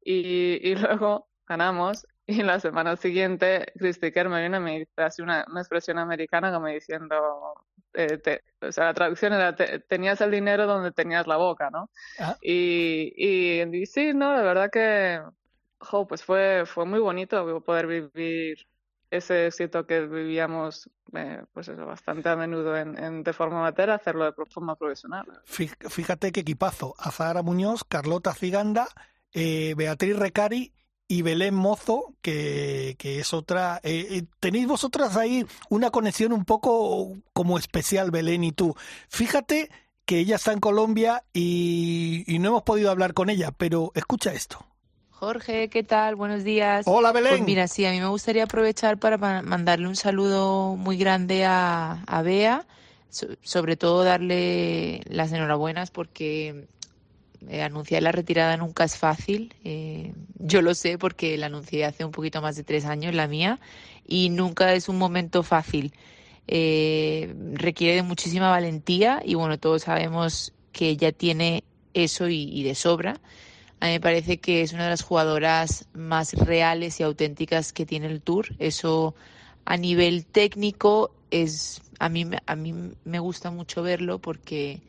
[0.00, 5.22] Y, y luego ganamos y la semana siguiente Christy Kerr me viene y me así
[5.22, 7.16] una, una expresión americana como diciendo,
[7.92, 11.70] eh, te- o sea, la traducción era, te- tenías el dinero donde tenías la boca,
[11.70, 11.90] ¿no?
[12.18, 12.36] Ah.
[12.40, 15.20] Y, y, y sí, no, la verdad que,
[15.80, 18.58] jo, pues fue, fue muy bonito poder vivir
[19.10, 24.24] ese éxito que vivíamos, eh, pues eso, bastante a menudo en, de forma amateur, hacerlo
[24.24, 25.24] de forma profesional.
[25.46, 26.94] Fí- Fíjate qué equipazo.
[26.98, 28.88] Azahara Muñoz, Carlota Ciganda,
[29.32, 30.72] eh, Beatriz Recari
[31.08, 33.80] y Belén Mozo, que, que es otra.
[33.84, 38.74] eh, eh, tenéis vosotras ahí una conexión un poco como especial, Belén y tú.
[39.08, 39.70] Fíjate
[40.04, 44.66] que ella está en Colombia y no hemos podido hablar con ella, pero escucha esto.
[45.18, 46.14] Jorge, ¿qué tal?
[46.14, 46.86] Buenos días.
[46.86, 47.30] Hola, Belén.
[47.30, 51.44] Pues mira, sí, a mí me gustaría aprovechar para ma- mandarle un saludo muy grande
[51.46, 52.66] a, a Bea,
[53.08, 56.66] so- sobre todo darle las enhorabuenas porque
[57.48, 59.54] eh, anunciar la retirada nunca es fácil.
[59.64, 63.26] Eh, yo lo sé porque la anuncié hace un poquito más de tres años, la
[63.26, 63.58] mía,
[64.06, 65.94] y nunca es un momento fácil.
[66.46, 71.64] Eh, requiere de muchísima valentía y bueno, todos sabemos que ella tiene
[71.94, 73.20] eso y, y de sobra.
[73.80, 77.86] A mí me parece que es una de las jugadoras más reales y auténticas que
[77.86, 78.48] tiene el Tour.
[78.58, 79.14] Eso
[79.64, 82.74] a nivel técnico es a mí a mí
[83.04, 84.82] me gusta mucho verlo porque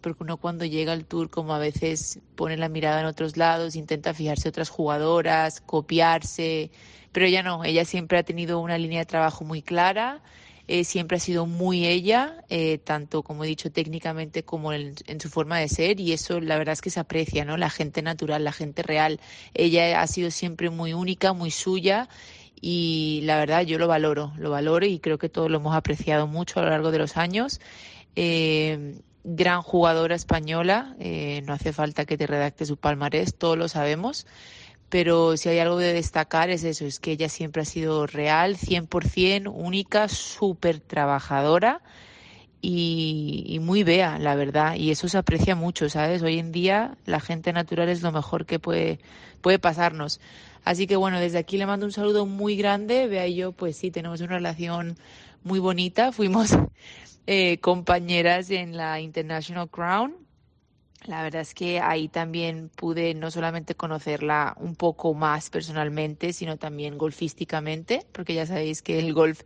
[0.00, 3.74] porque uno cuando llega al tour como a veces pone la mirada en otros lados,
[3.74, 6.70] intenta fijarse otras jugadoras, copiarse,
[7.12, 10.22] pero ella no, ella siempre ha tenido una línea de trabajo muy clara,
[10.68, 15.28] eh, siempre ha sido muy ella, eh, tanto como he dicho técnicamente como en, su
[15.28, 17.56] forma de ser y eso la verdad es que se aprecia, ¿no?
[17.56, 19.20] La gente natural, la gente real,
[19.54, 22.08] ella ha sido siempre muy única, muy suya
[22.60, 26.26] y la verdad yo lo valoro, lo valoro y creo que todos lo hemos apreciado
[26.26, 27.60] mucho a lo largo de los años.
[28.16, 30.96] Eh, gran jugadora española,
[31.44, 34.24] no hace falta que te redacte su palmarés, todos lo sabemos,
[34.88, 38.56] pero si hay algo de destacar es eso, es que ella siempre ha sido real,
[38.56, 41.82] 100%, única, súper trabajadora
[42.60, 46.22] y, muy vea, la verdad, y eso se aprecia mucho, ¿sabes?
[46.22, 48.98] Hoy en día la gente natural es lo mejor que puede,
[49.40, 50.20] puede pasarnos.
[50.64, 53.76] Así que bueno, desde aquí le mando un saludo muy grande, Vea y yo, pues
[53.76, 54.96] sí, tenemos una relación
[55.44, 56.50] muy bonita, fuimos
[57.26, 60.25] eh, compañeras en la International Crown.
[61.04, 66.56] La verdad es que ahí también pude no solamente conocerla un poco más personalmente, sino
[66.56, 69.42] también golfísticamente, porque ya sabéis que el golf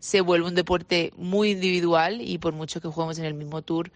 [0.00, 3.90] se vuelve un deporte muy individual y por mucho que juguemos en el mismo tour,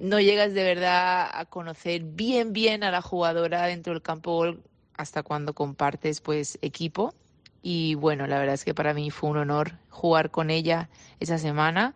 [0.00, 4.56] no llegas de verdad a conocer bien bien a la jugadora dentro del campo
[4.94, 7.14] hasta cuando compartes pues equipo.
[7.62, 10.90] Y bueno, la verdad es que para mí fue un honor jugar con ella
[11.20, 11.94] esa semana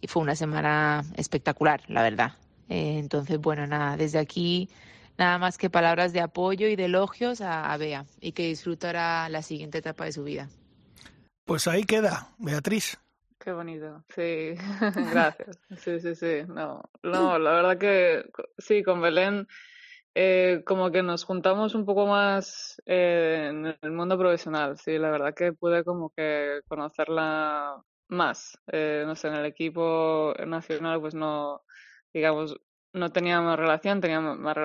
[0.00, 2.41] y fue una semana espectacular, la verdad.
[2.72, 4.70] Eh, entonces, bueno, nada, desde aquí
[5.18, 9.28] nada más que palabras de apoyo y de elogios a, a Bea y que disfrutará
[9.28, 10.48] la siguiente etapa de su vida.
[11.44, 12.98] Pues ahí queda, Beatriz.
[13.38, 14.54] Qué bonito, sí,
[15.12, 15.60] gracias.
[15.76, 18.24] Sí, sí, sí, no, no, la verdad que
[18.56, 19.46] sí, con Belén
[20.14, 25.10] eh, como que nos juntamos un poco más eh, en el mundo profesional, sí, la
[25.10, 28.58] verdad que pude como que conocerla más.
[28.66, 31.62] Eh, no sé, en el equipo nacional, pues no,
[32.12, 32.56] digamos,
[32.92, 34.56] no teníamos relación, teníamos más,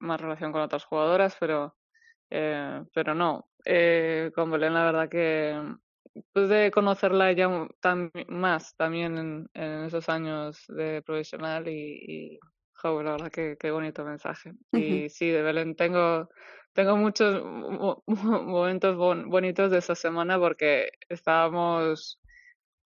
[0.00, 1.76] más relación con otras jugadoras, pero,
[2.30, 3.48] eh, pero no.
[3.64, 5.60] Eh, con Belén, la verdad que
[6.32, 7.48] pude conocerla ya
[7.80, 12.38] tam más también en, en, esos años de profesional y, y
[12.84, 14.50] la verdad que qué bonito mensaje.
[14.50, 15.06] Uh -huh.
[15.06, 16.28] Y sí, de Belén tengo
[16.72, 17.42] tengo muchos
[18.06, 22.20] momentos bon bonitos de esa semana porque estábamos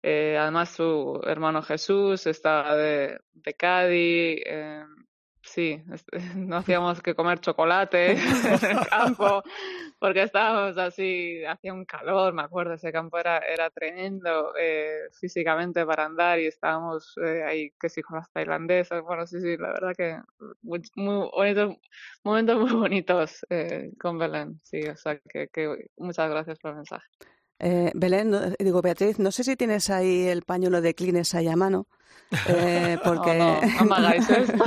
[0.08, 4.39] eh, además, su hermano Jesús estaba de, de Cádiz.
[4.45, 4.84] Eh,
[5.41, 5.82] sí,
[6.36, 9.41] no hacíamos que comer chocolate en el campo
[9.97, 15.84] porque estábamos así, hacía un calor, me acuerdo, ese campo era, era tremendo eh, físicamente
[15.88, 19.01] para andar y estábamos eh, ahí, que sí, con las tailandesas.
[19.01, 20.20] Bueno, sí, sí, la verdad que
[20.62, 21.78] muy, muy bonitos,
[22.24, 24.60] momentos muy bonitos eh, con Belén.
[24.62, 27.08] Sí, o sea, que, que muchas gracias por el mensaje.
[27.60, 31.47] Eh, Belén, no, digo Beatriz, no sé si tienes ahí el pañuelo de Kleenex ahí
[31.47, 31.88] a mano,
[32.47, 34.64] eh, porque no, no, no hagáis esto.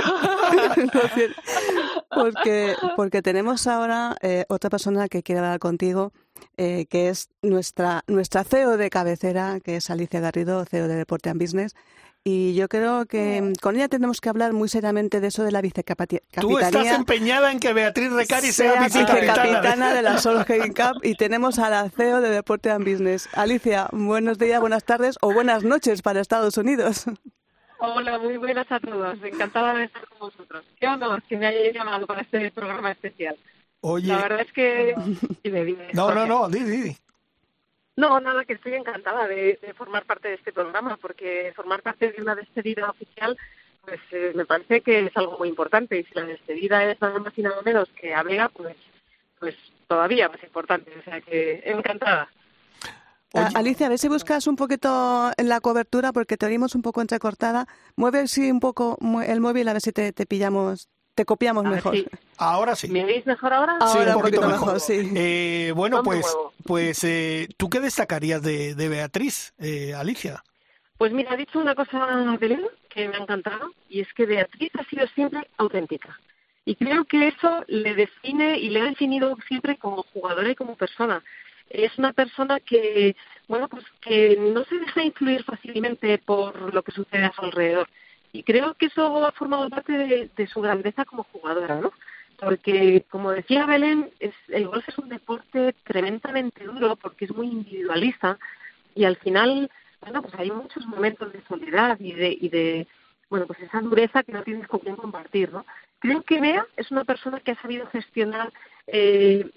[2.09, 6.13] porque porque tenemos ahora eh, otra persona que quiere hablar contigo,
[6.57, 11.29] eh, que es nuestra nuestra CEO de cabecera, que es Alicia Garrido, CEO de Deporte
[11.29, 11.75] and Business.
[12.23, 15.61] Y yo creo que con ella tenemos que hablar muy seriamente de eso de la
[15.61, 16.21] vicecapitanía.
[16.41, 21.15] Tú estás empeñada en que Beatriz Recari sea, sea vicecapitana de la Solheim Cup y
[21.15, 23.29] tenemos a la CEO de Deporte and Business.
[23.33, 27.05] Alicia, buenos días, buenas tardes o buenas noches para Estados Unidos.
[27.79, 29.17] Hola, muy buenas a todos.
[29.23, 30.65] Encantada de estar con vosotros.
[30.77, 33.37] Qué honor que me hayáis llamado para este programa especial.
[33.79, 34.09] Oye.
[34.09, 34.93] La verdad es que.
[35.43, 36.97] Dime, dime, no, no, no, di, di.
[37.99, 42.13] No, nada, que estoy encantada de, de, formar parte de este programa, porque formar parte
[42.13, 43.37] de una despedida oficial,
[43.83, 45.99] pues eh, me parece que es algo muy importante.
[45.99, 48.77] Y si la despedida es nada más y nada menos que Abega, pues,
[49.37, 49.53] pues
[49.89, 50.93] todavía más importante.
[50.97, 52.29] O sea que encantada.
[53.33, 53.47] Oye.
[53.53, 57.01] Alicia, a ver si buscas un poquito en la cobertura, porque te oímos un poco
[57.01, 57.67] entrecortada.
[57.97, 58.97] Mueve sí, un poco
[59.27, 60.87] el móvil, a ver si te, te pillamos
[61.19, 61.95] te copiamos a mejor.
[61.95, 62.05] Sí.
[62.37, 62.87] Ahora sí.
[62.87, 63.77] ¿Me veis mejor ahora?
[63.81, 64.51] Ahora sí, un, un poquito mejor.
[64.51, 65.11] mejor, sí.
[65.17, 66.25] Eh, bueno, pues,
[66.63, 70.41] pues eh, ¿tú qué destacarías de, de Beatriz, eh, Alicia?
[70.97, 74.71] Pues mira, ha dicho una cosa, Belén, que me ha encantado, y es que Beatriz
[74.79, 76.17] ha sido siempre auténtica.
[76.63, 80.77] Y creo que eso le define y le ha definido siempre como jugadora y como
[80.77, 81.21] persona.
[81.69, 83.17] Es una persona que,
[83.49, 87.89] bueno, pues que no se deja influir fácilmente por lo que sucede a su alrededor
[88.31, 91.91] y creo que eso ha formado parte de, su grandeza como jugadora, ¿no?
[92.39, 97.47] Porque, como decía Belén, es, el golf es un deporte tremendamente duro porque es muy
[97.47, 98.37] individualista
[98.95, 99.69] y al final,
[100.01, 102.87] bueno, pues hay muchos momentos de soledad y de, y de
[103.29, 105.65] bueno, pues esa dureza que no tienes con quién compartir, ¿no?
[105.99, 108.53] Creo que Bea es una persona que ha sabido gestionar
[108.87, 109.49] eh,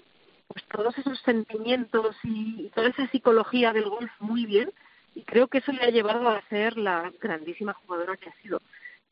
[0.47, 4.71] pues todos esos sentimientos y toda esa psicología del golf muy bien
[5.15, 8.61] y creo que eso le ha llevado a ser la grandísima jugadora que ha sido.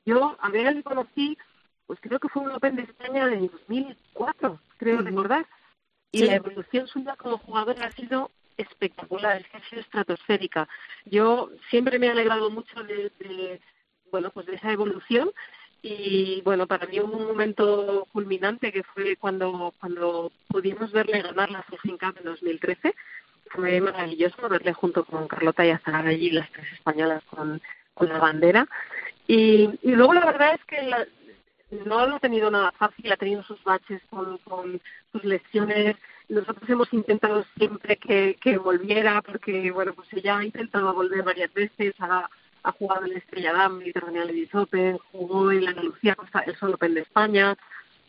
[0.05, 1.37] Yo a ver le conocí,
[1.85, 5.45] pues creo que fue un Open de España en 2004, creo recordar,
[6.11, 10.67] y la evolución suya como jugadora ha sido espectacular, es que ha sido estratosférica.
[11.05, 13.59] Yo siempre me he alegrado mucho de,
[14.11, 15.31] bueno, pues de esa evolución
[15.83, 21.49] y bueno, para mí hubo un momento culminante que fue cuando cuando pudimos verle ganar
[21.49, 22.93] la Fulgin Cup en 2013
[23.53, 27.61] fue maravilloso verle junto con Carlota y Azar allí, las tres españolas con,
[27.93, 28.67] con la bandera.
[29.27, 31.07] Y, y luego la verdad es que
[31.85, 34.81] no lo ha tenido nada fácil, ha tenido sus baches con, con
[35.11, 35.95] sus lesiones.
[36.27, 41.53] Nosotros hemos intentado siempre que, que volviera, porque bueno, pues ella ha intentado volver varias
[41.53, 42.29] veces, ha,
[42.77, 46.93] jugado en la Estrella Damm, Mediterránea Ladies Open, jugó en la Andalucía el Sol Open
[46.93, 47.57] de España.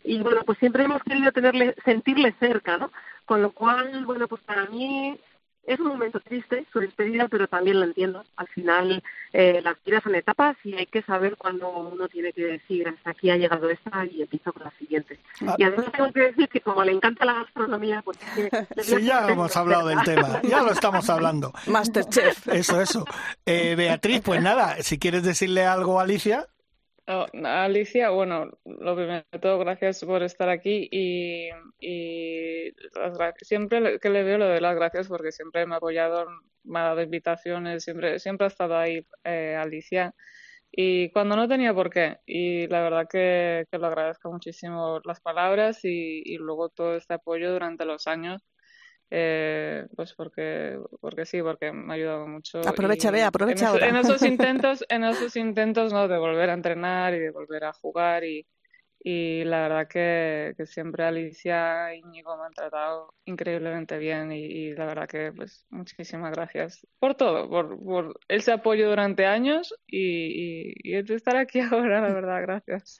[0.03, 2.91] Y bueno, pues siempre hemos querido tenerle, sentirle cerca, ¿no?
[3.25, 5.17] Con lo cual, bueno, pues para mí
[5.65, 8.23] es un momento triste su despedida, pero también lo entiendo.
[8.35, 12.43] Al final, eh, las vidas son etapas y hay que saber cuándo uno tiene que
[12.45, 15.19] decir hasta aquí ha llegado esta y empiezo con la siguiente.
[15.45, 15.55] Ah.
[15.57, 18.83] Y además tengo que decir que como le encanta la gastronomía, pues es que...
[18.83, 21.53] Sí, ya hemos hablado del tema, ya lo estamos hablando.
[21.67, 22.47] Masterchef.
[22.49, 23.05] Eso, eso.
[23.45, 26.47] Eh, Beatriz, pues nada, si quieres decirle algo a Alicia.
[27.05, 31.49] Oh, Alicia, bueno, lo primero de todo, gracias por estar aquí y,
[31.81, 32.71] y
[33.41, 36.25] siempre que le veo le doy las gracias porque siempre me ha apoyado,
[36.63, 40.15] me ha dado invitaciones, siempre, siempre ha estado ahí eh, Alicia
[40.71, 42.17] y cuando no tenía por qué.
[42.25, 47.51] Y la verdad que, que lo agradezco muchísimo las palabras y luego todo este apoyo
[47.53, 48.43] durante los años
[49.15, 53.87] eh, pues porque porque sí porque me ha ayudado mucho aprovecha ve aprovecha en, ahora
[53.89, 57.73] en esos intentos en esos intentos no de volver a entrenar y de volver a
[57.73, 58.47] jugar y,
[59.03, 64.71] y la verdad que, que siempre Alicia y Íñigo me han tratado increíblemente bien y,
[64.71, 70.73] la verdad que pues muchísimas gracias por todo, por, por ese apoyo durante años y,
[70.83, 72.99] y, estar aquí ahora, la verdad, gracias.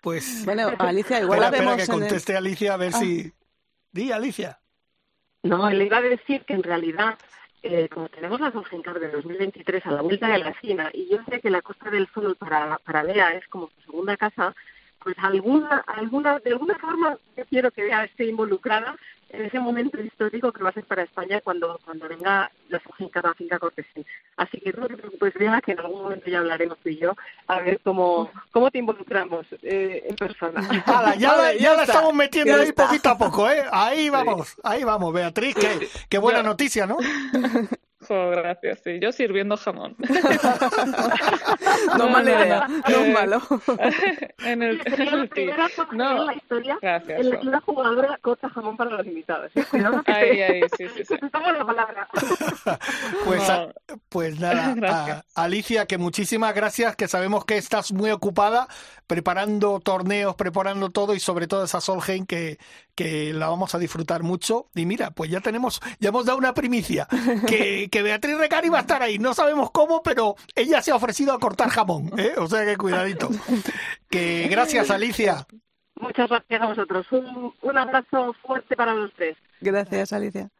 [0.00, 2.98] Pues bueno, Alicia, igual la vemos que conteste Alicia a ver ah.
[2.98, 3.32] si...
[3.92, 4.60] Di, Alicia.
[5.42, 7.18] No, le iba a decir que en realidad,
[7.62, 11.18] eh, como tenemos la Cup de 2023 a la vuelta de la esquina, y yo
[11.28, 14.54] sé que la Costa del Sol para, para Bea es como su segunda casa,
[14.98, 18.96] pues alguna, alguna, de alguna forma yo quiero que Bea esté involucrada
[19.32, 23.22] en ese momento histórico que va a ser para España cuando, cuando venga la finca,
[23.34, 24.04] finca Cortesín.
[24.36, 27.14] Así que no te preocupes, Bea, que en algún momento ya hablaremos tú y yo,
[27.46, 30.60] a ver cómo, cómo te involucramos eh, en persona.
[31.18, 33.62] ya, ya, la estamos metiendo ahí poquito a poco, ¿eh?
[33.70, 36.98] Ahí vamos, ahí vamos, Beatriz, qué, qué buena noticia, ¿no?
[38.08, 38.80] gracias.
[38.82, 39.94] Sí, yo sirviendo jamón.
[41.98, 43.40] no, mala idea, no eh, malo.
[44.44, 46.20] en el, Sería la primera no.
[46.20, 49.50] en la historia gracias, en la que una jugadora corta jamón para los invitados.
[49.54, 49.64] ¿eh?
[50.06, 51.14] ahí, ahí, sí, sí, sí.
[51.32, 52.08] la palabra.
[53.24, 53.42] pues,
[54.08, 58.68] pues nada, Alicia, que muchísimas gracias, que sabemos que estás muy ocupada
[59.06, 62.58] preparando torneos, preparando todo y sobre todo esa Solheim que,
[62.94, 64.68] que la vamos a disfrutar mucho.
[64.74, 67.08] Y mira, pues ya tenemos, ya hemos dado una primicia,
[67.46, 69.18] que, que Beatriz Recari va a estar ahí.
[69.18, 72.34] No sabemos cómo, pero ella se ha ofrecido a cortar jamón, ¿eh?
[72.36, 73.30] O sea que cuidadito.
[74.08, 75.46] Que gracias, Alicia.
[76.00, 77.06] Muchas gracias a vosotros.
[77.12, 79.36] Un, un abrazo fuerte para los tres.
[79.60, 80.50] Gracias, Alicia.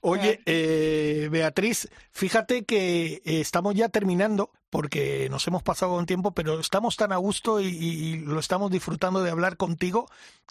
[0.00, 6.32] Oye, eh, Beatriz, fíjate que eh, estamos ya terminando porque nos hemos pasado un tiempo,
[6.32, 10.08] pero estamos tan a gusto y, lo estamos disfrutando de hablar contigo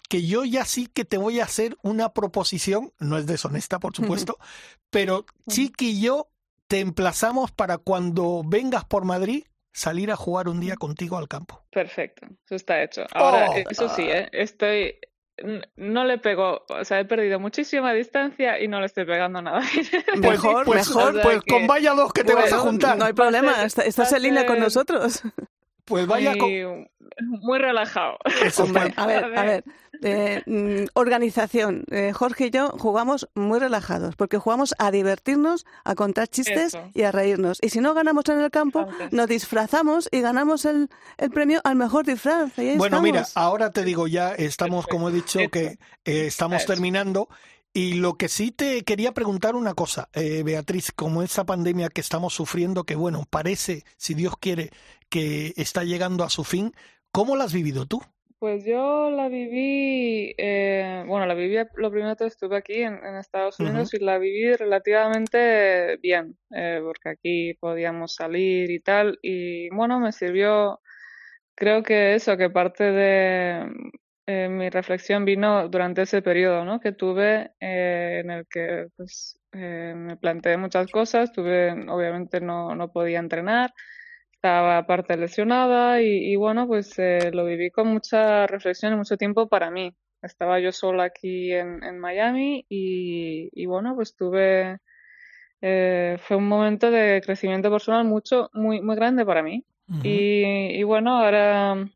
[0.08, 3.94] que yo ya sí que te voy a hacer una proposición, no es deshonesta, por
[3.96, 4.38] supuesto,
[4.90, 6.28] pero Chiqui y yo
[6.66, 9.44] te emplazamos para cuando vengas por Madrid
[9.78, 11.62] salir a jugar un día contigo al campo.
[11.70, 13.06] Perfecto, eso está hecho.
[13.12, 13.54] Ahora, oh.
[13.70, 14.28] eso sí, ¿eh?
[14.32, 14.98] estoy
[15.76, 19.60] no le pego, o sea, he perdido muchísima distancia y no le estoy pegando nada.
[20.16, 22.98] mejor, pues, mejor, pues con vaya dos que te vas a juntar.
[22.98, 25.22] No hay problema, estás en línea con nosotros.
[25.88, 26.34] Pues vaya
[27.20, 28.18] muy, relajado.
[28.96, 29.64] a ver, a ver.
[30.02, 31.84] Eh, mm, organización.
[31.90, 37.02] Eh, Jorge y yo jugamos muy relajados porque jugamos a divertirnos, a contar chistes y
[37.02, 37.58] a reírnos.
[37.62, 41.76] Y si no ganamos en el campo, nos disfrazamos y ganamos el, el premio al
[41.76, 42.52] mejor disfraz.
[42.76, 47.28] bueno, mira, ahora te digo ya, estamos, como he dicho, que eh, estamos terminando.
[47.72, 52.34] Y lo que sí te quería preguntar una cosa, Beatriz, como esa pandemia que estamos
[52.34, 54.70] sufriendo, que bueno, parece, si Dios quiere,
[55.08, 56.72] que está llegando a su fin.
[57.12, 58.00] ¿Cómo la has vivido tú?
[58.38, 63.58] Pues yo la viví, eh, bueno, la viví, lo primero que estuve aquí en, Estados
[63.58, 69.98] Unidos y la viví relativamente bien, eh, porque aquí podíamos salir y tal, y bueno,
[69.98, 70.80] me sirvió,
[71.56, 73.66] creo que eso, que parte de,
[74.28, 76.80] eh, mi reflexión vino durante ese periodo, ¿no?
[76.80, 81.32] Que tuve eh, en el que, pues, eh, me planteé muchas cosas.
[81.32, 83.72] Tuve, obviamente, no, no podía entrenar,
[84.32, 89.16] estaba aparte lesionada y, y bueno, pues eh, lo viví con mucha reflexión y mucho
[89.16, 89.94] tiempo para mí.
[90.22, 94.78] Estaba yo sola aquí en, en Miami y, y bueno, pues tuve
[95.60, 99.64] eh, fue un momento de crecimiento personal mucho, muy, muy grande para mí.
[100.02, 100.44] y,
[100.78, 101.88] y bueno, ahora,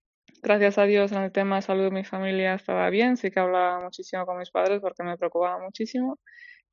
[0.43, 3.16] gracias a Dios, en el tema de salud de mi familia estaba bien.
[3.16, 6.18] Sí que hablaba muchísimo con mis padres porque me preocupaba muchísimo.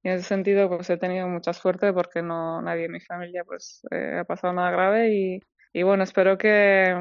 [0.03, 3.43] Y en ese sentido, pues he tenido mucha suerte porque no nadie en mi familia
[3.45, 5.41] pues eh, ha pasado nada grave
[5.73, 6.95] y, bueno, espero que,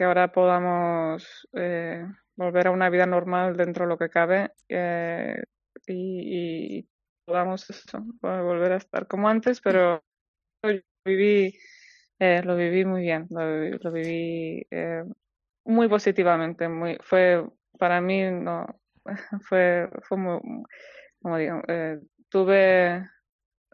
[0.00, 2.04] ahora podamos eh,
[2.36, 5.42] volver a una vida normal dentro de lo que cabe eh,
[5.86, 6.86] y,
[7.24, 10.02] podamos eso, volver a estar como antes, pero
[10.62, 10.70] yo
[11.04, 11.58] viví,
[12.18, 13.40] eh, lo viví muy bien, lo
[13.78, 14.66] lo viví
[15.64, 17.44] muy positivamente, muy, fue
[17.78, 18.66] para mí no
[19.48, 20.40] fue, fue muy,
[21.20, 21.98] como digo, eh,
[22.28, 23.08] tuve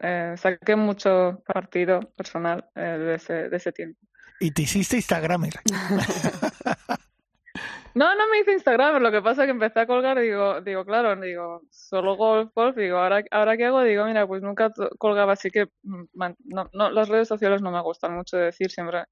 [0.01, 4.01] eh, saqué mucho partido personal eh, de ese, de ese tiempo.
[4.41, 5.55] Y te hiciste Instagramer.
[7.95, 10.85] No, no me hice Instagram, lo que pasa es que empecé a colgar, digo, digo,
[10.85, 15.33] claro, digo, solo golf, golf, digo, ahora, ahora qué hago, digo, mira, pues nunca colgaba,
[15.33, 18.71] así que mm, man- no, no, las redes sociales no me gustan mucho de decir,
[18.71, 19.05] siempre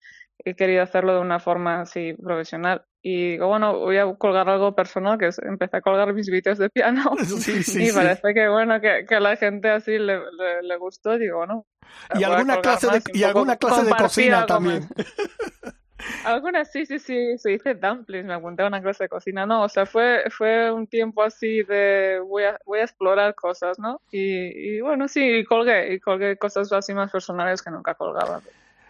[0.44, 2.84] he querido hacerlo de una forma así profesional.
[3.02, 6.58] Y digo, bueno, voy a colgar algo personal, que es, empecé a colgar mis vídeos
[6.58, 7.10] de piano.
[7.24, 7.92] Sí, sí, y sí.
[7.92, 11.66] parece que, bueno, que, que a la gente así le, le, le gustó, digo, bueno.
[12.14, 14.88] Y alguna clase de, y alguna clase de cocina también.
[16.24, 19.62] algunas sí, sí, sí, se dice dumplings, me apunté a una clase de cocina, no,
[19.62, 24.00] o sea, fue, fue un tiempo así de voy a, voy a explorar cosas, ¿no?
[24.10, 28.40] Y, y bueno, sí, y colgué, y colgué cosas así más personales que nunca colgaba,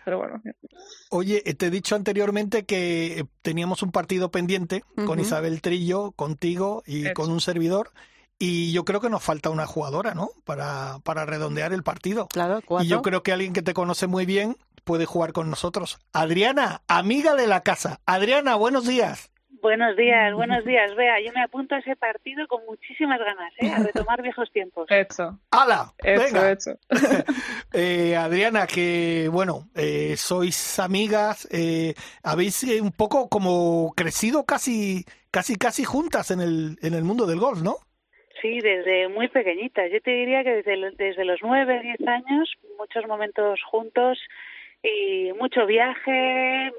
[0.08, 0.40] pero bueno.
[1.10, 5.20] Oye, eh, te he dicho anteriormente que eh, teníamos un partido pendiente con.
[5.20, 7.14] Isabel Trillo, contigo y Eso.
[7.14, 7.90] con un servidor.
[8.38, 10.30] Y yo creo que nos falta una jugadora, ¿no?
[10.44, 12.28] Para, para redondear el partido.
[12.28, 14.56] Claro, Y yo creo que alguien que te conoce muy bien
[14.88, 15.98] puede jugar con nosotros.
[16.14, 18.00] Adriana, amiga de la casa.
[18.06, 19.30] Adriana, buenos días.
[19.60, 20.96] Buenos días, buenos días.
[20.96, 23.70] Vea, yo me apunto a ese partido con muchísimas ganas, ¿eh?
[23.70, 24.86] A retomar viejos tiempos.
[24.88, 25.38] Hecho.
[25.50, 25.92] ¡Hala!
[26.02, 26.50] Hecho, Venga.
[26.52, 26.70] hecho.
[27.74, 35.04] Eh, Adriana, que bueno, eh, sois amigas, eh, habéis eh, un poco como crecido casi,
[35.30, 37.76] casi, casi juntas en el, en el mundo del golf, ¿no?
[38.40, 39.90] Sí, desde muy pequeñitas.
[39.92, 44.18] Yo te diría que desde, desde los nueve, diez años, muchos momentos juntos
[44.82, 46.72] y mucho viaje,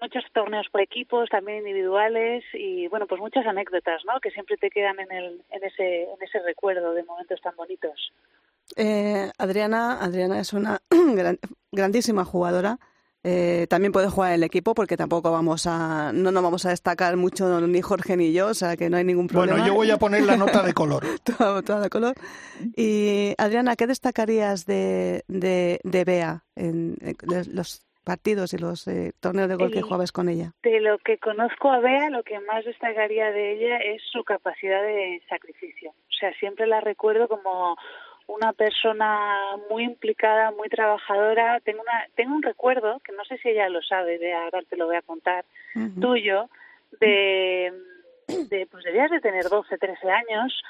[0.00, 4.20] muchos torneos por equipos, también individuales y bueno, pues muchas anécdotas, ¿no?
[4.20, 8.12] Que siempre te quedan en, el, en, ese, en ese recuerdo de momentos tan bonitos.
[8.76, 11.38] Eh, Adriana, Adriana es una gran-
[11.70, 12.78] grandísima jugadora.
[13.24, 17.16] Eh, también puede jugar el equipo porque tampoco vamos a no nos vamos a destacar
[17.16, 19.58] mucho ni Jorge ni yo, o sea que no hay ningún problema.
[19.58, 21.04] Bueno, yo voy a poner la nota de color.
[21.24, 22.16] toda, toda de color.
[22.76, 27.16] Y Adriana, ¿qué destacarías de, de, de Bea en, en
[27.54, 30.52] los partidos y los eh, torneos de gol que jugabas con ella?
[30.62, 34.82] De lo que conozco a Bea, lo que más destacaría de ella es su capacidad
[34.82, 35.90] de sacrificio.
[35.90, 37.76] O sea, siempre la recuerdo como
[38.34, 41.60] una persona muy implicada, muy trabajadora.
[41.60, 44.76] Tengo una, tengo un recuerdo que no sé si ella lo sabe, de ahora te
[44.76, 45.44] lo voy a contar,
[46.00, 46.48] tuyo,
[47.00, 47.72] de,
[48.26, 50.62] de pues debías de tener 12, 13 años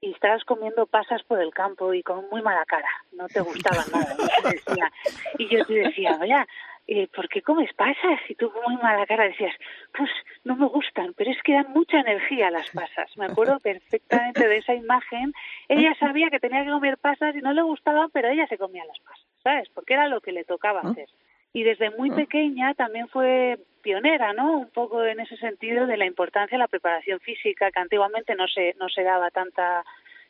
[0.00, 3.86] y estabas comiendo pasas por el campo y con muy mala cara, no te gustaban
[3.92, 4.14] nada.
[4.18, 4.92] Y yo te decía,
[5.38, 6.46] y yo te decía, oye,
[6.86, 8.20] eh, ¿por qué comes pasas?
[8.28, 9.54] Y tú con muy mala cara decías,
[9.96, 10.10] pues
[10.44, 13.16] no me gustan, pero es que dan mucha energía las pasas.
[13.16, 15.32] Me acuerdo perfectamente de esa imagen.
[15.68, 18.84] Ella sabía que tenía que comer pasas y no le gustaban, pero ella se comía
[18.84, 19.68] las pasas, ¿sabes?
[19.70, 21.08] Porque era lo que le tocaba hacer.
[21.54, 24.58] Y desde muy pequeña también fue pionera, ¿no?
[24.58, 28.48] Un poco en ese sentido de la importancia de la preparación física, que antiguamente no
[28.48, 29.84] se, no se daba tanta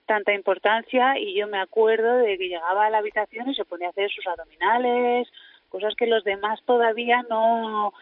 [0.06, 3.88] tanta importancia y yo me acuerdo de que llegaba a la habitación y se ponía
[3.88, 5.28] a hacer sus abdominales,
[5.74, 7.92] cosas que los demás todavía no,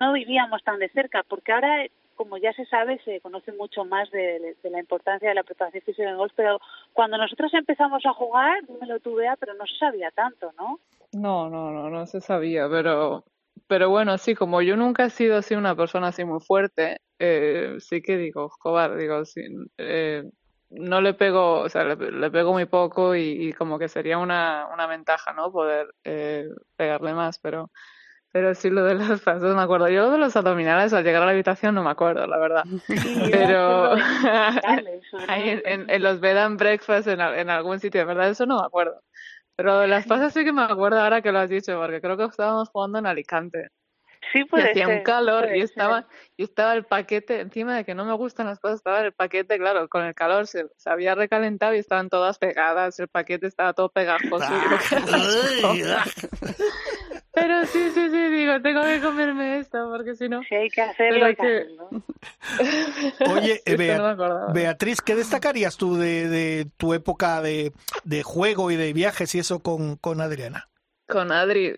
[0.00, 4.10] no vivíamos tan de cerca, porque ahora, como ya se sabe, se conoce mucho más
[4.10, 6.58] de, la importancia de la preparación física en el golf, pero
[6.94, 10.80] cuando nosotros empezamos a jugar, me lo tuve, pero no se sabía tanto, ¿no?
[11.12, 13.24] No, no, no, no se sabía, pero,
[13.66, 17.74] pero bueno, sí, como yo nunca he sido así una persona así muy fuerte, eh,
[17.78, 19.42] sí que digo, joder, digo, sí,
[19.76, 20.22] eh,
[20.70, 24.18] no le pego, o sea, le, le pego muy poco y, y como que sería
[24.18, 25.50] una, una ventaja, ¿no?
[25.52, 27.70] Poder eh, pegarle más, pero,
[28.32, 29.88] pero sí lo de las pasas me acuerdo.
[29.88, 32.64] Yo lo de los abdominales al llegar a la habitación no me acuerdo, la verdad.
[33.30, 33.94] pero
[35.26, 38.30] ahí en, en, en los bed and breakfast en, al- en algún sitio, de verdad,
[38.30, 39.02] eso no me acuerdo.
[39.56, 42.16] Pero de las pasas sí que me acuerdo ahora que lo has dicho, porque creo
[42.16, 43.68] que estábamos jugando en Alicante.
[44.32, 46.06] Sí, y puede hacía ser, un calor y estaba,
[46.36, 49.58] y estaba el paquete, encima de que no me gustan las cosas, estaba el paquete,
[49.58, 53.72] claro, con el calor se, se había recalentado y estaban todas pegadas, el paquete estaba
[53.72, 54.46] todo pegajoso.
[55.74, 55.82] y.
[57.32, 60.40] Pero sí, sí, sí, digo, tengo que comerme esto porque si no...
[60.50, 61.66] Hay que hacerlo, hay que.
[63.30, 64.52] Oye, eh, Esto Bea- no.
[64.52, 67.72] Beatriz, ¿qué destacarías tú de, de tu época de,
[68.02, 70.68] de juego y de viajes y eso con, con Adriana?
[71.08, 71.74] Con Adri,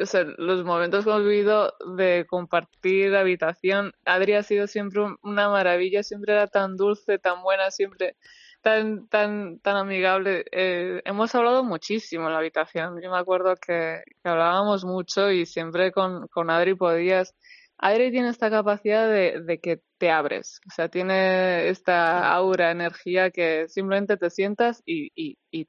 [0.00, 5.16] o sea, los momentos que hemos vivido de compartir habitación, Adri ha sido siempre un-
[5.22, 8.16] una maravilla, siempre era tan dulce, tan buena, siempre
[8.62, 10.44] tan, tan, tan amigable.
[10.52, 13.00] Eh, hemos hablado muchísimo en la habitación.
[13.02, 17.34] Yo me acuerdo que, que hablábamos mucho y siempre con, con Adri podías.
[17.82, 23.30] Adri tiene esta capacidad de, de que te abres, o sea, tiene esta aura, energía
[23.30, 25.66] que simplemente te sientas y, y, y,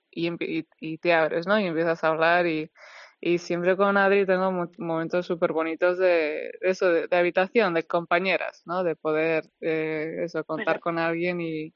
[0.79, 1.59] y, te abres, ¿no?
[1.59, 2.69] Y empiezas a hablar y,
[3.21, 7.73] y siempre con Adri tengo mo- momentos súper bonitos de, de eso, de, de habitación,
[7.73, 8.83] de compañeras, ¿no?
[8.83, 11.73] De poder, eh, eso, contar con alguien y,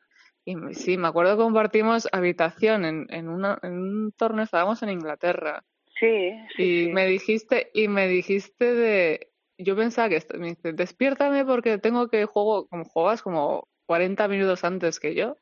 [0.73, 5.63] sí, me acuerdo que compartimos habitación en, en, una, en un torneo, estábamos en Inglaterra.
[5.99, 11.77] Sí, Y me dijiste, y me dijiste de, yo pensaba que, me dice, despiértame porque
[11.77, 15.37] tengo que juego, como juegas como 40 minutos antes que yo.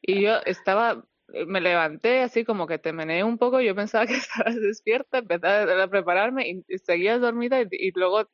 [0.00, 1.04] Y yo estaba,
[1.46, 5.46] me levanté así como que te meneé un poco, yo pensaba que estabas despierta, empecé
[5.46, 8.28] a prepararme y, y seguías dormida y luego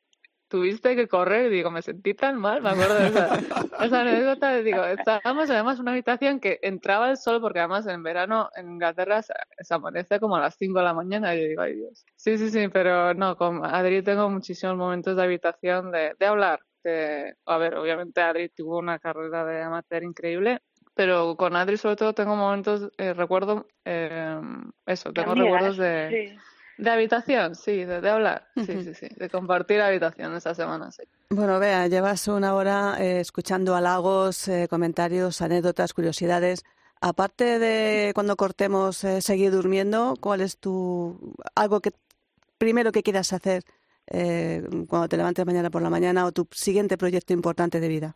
[0.49, 3.29] tuviste que correr y digo, me sentí tan mal, me acuerdo de esa,
[3.85, 8.03] esa anécdota, digo, estábamos además en una habitación que entraba el sol porque además en
[8.03, 11.47] verano en Inglaterra se, se amanece como a las 5 de la mañana y yo
[11.47, 12.05] digo, ay Dios.
[12.15, 16.59] Sí, sí, sí, pero no, con Adri tengo muchísimos momentos de habitación de, de hablar.
[16.83, 20.61] De, a ver, obviamente Adri tuvo una carrera de amateur increíble,
[20.95, 24.39] pero con Adri sobre todo tengo momentos, eh, recuerdo, eh,
[24.85, 26.39] eso, tengo Amigas, recuerdos de, sí.
[26.79, 31.03] De habitación, sí, de, de hablar, sí, sí, sí, de compartir habitación esa semana, sí.
[31.29, 36.63] Bueno, vea, llevas una hora eh, escuchando halagos, eh, comentarios, anécdotas, curiosidades.
[37.01, 41.91] Aparte de cuando cortemos eh, seguir durmiendo, ¿cuál es tu algo que
[42.57, 43.63] primero que quieras hacer
[44.07, 48.15] eh, cuando te levantes mañana por la mañana o tu siguiente proyecto importante de vida?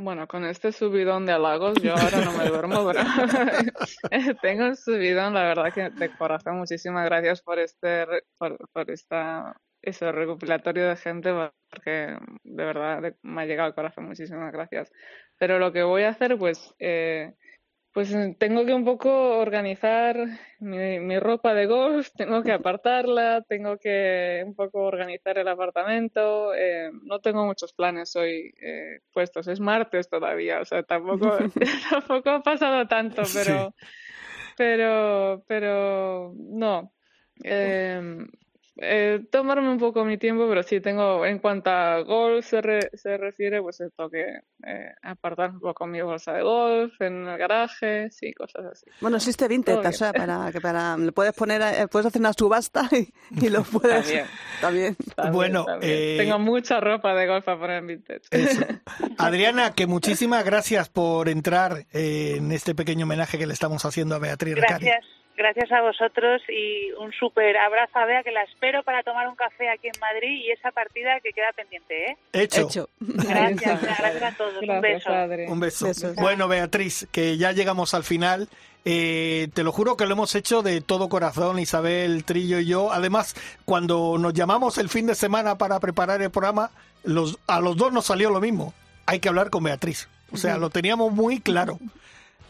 [0.00, 2.90] Bueno, con este subidón de halagos, yo ahora no me duermo,
[4.10, 8.06] pero tengo un subidón, la verdad que de corazón, muchísimas gracias por este,
[8.38, 8.56] por,
[8.90, 11.34] esta, eso, recopilatorio de gente,
[11.68, 14.90] porque de verdad me ha llegado al corazón, muchísimas gracias.
[15.36, 17.34] Pero lo que voy a hacer, pues, eh,
[17.92, 20.16] pues eh, tengo que un poco organizar
[20.60, 26.54] mi, mi ropa de golf, tengo que apartarla, tengo que un poco organizar el apartamento.
[26.54, 31.36] eh, no tengo muchos planes hoy eh, puestos, es martes todavía, o sea, tampoco,
[31.90, 33.74] tampoco ha pasado tanto, pero,
[34.56, 36.92] pero, pero no.
[37.42, 38.26] Eh,
[38.82, 42.90] eh, tomarme un poco mi tiempo, pero sí tengo, en cuanto a golf se, re-
[42.94, 44.22] se refiere, pues tengo que
[44.66, 48.86] eh, apartar un poco mi bolsa de golf en el garaje, sí, cosas así.
[49.00, 52.32] Bueno, existe Vinted, o sea, para que para le puedes poner, eh, puedes hacer una
[52.32, 53.12] subasta y,
[53.44, 54.26] y lo puedes También.
[54.60, 54.96] también.
[55.14, 55.92] También, Bueno, también.
[55.94, 58.22] eh, tengo mucha ropa de golf para poner en vintage.
[59.18, 64.14] Adriana, que muchísimas gracias por entrar eh, en este pequeño homenaje que le estamos haciendo
[64.14, 64.86] a Beatriz Recari.
[65.40, 69.34] Gracias, a vosotros y un súper abrazo a Bea que la espero para tomar un
[69.36, 72.16] café aquí en Madrid y esa partida que queda pendiente, ¿eh?
[72.34, 72.90] Hecho.
[73.00, 74.62] Gracias, gracias a todos.
[74.62, 75.10] un beso.
[75.10, 75.46] Adri.
[75.46, 75.86] Un beso.
[75.86, 76.14] Besos.
[76.16, 78.50] Bueno, Beatriz, que ya llegamos al final.
[78.84, 82.92] Eh, te lo juro que lo hemos hecho de todo corazón, Isabel, Trillo y yo.
[82.92, 83.34] Además,
[83.64, 86.70] cuando nos llamamos el fin de semana para preparar el programa,
[87.02, 88.74] los, a los dos nos salió lo mismo.
[89.06, 90.06] Hay que hablar con Beatriz.
[90.32, 91.78] O sea, lo teníamos muy claro.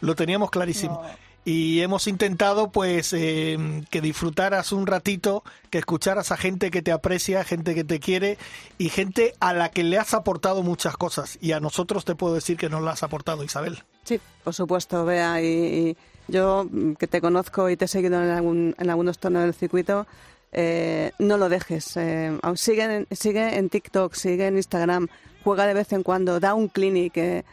[0.00, 1.04] Lo teníamos clarísimo.
[1.44, 6.92] Y hemos intentado, pues, eh, que disfrutaras un ratito, que escucharas a gente que te
[6.92, 8.36] aprecia, gente que te quiere
[8.76, 11.38] y gente a la que le has aportado muchas cosas.
[11.40, 13.82] Y a nosotros te puedo decir que nos las has aportado, Isabel.
[14.04, 15.40] Sí, por supuesto, Bea.
[15.42, 15.96] Y,
[16.28, 19.54] yo, mm, que te conozco y te he seguido en, algún, en algunos torneos del
[19.54, 20.06] circuito,
[20.52, 21.96] eh, no lo dejes.
[21.96, 25.08] Eh, sigue, sigue en TikTok, sigue en Instagram,
[25.42, 27.44] juega de vez en cuando, da un clinic.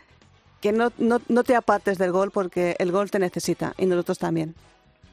[0.57, 3.85] Eh, que no, no, no te apartes del gol porque el gol te necesita y
[3.85, 4.55] nosotros también.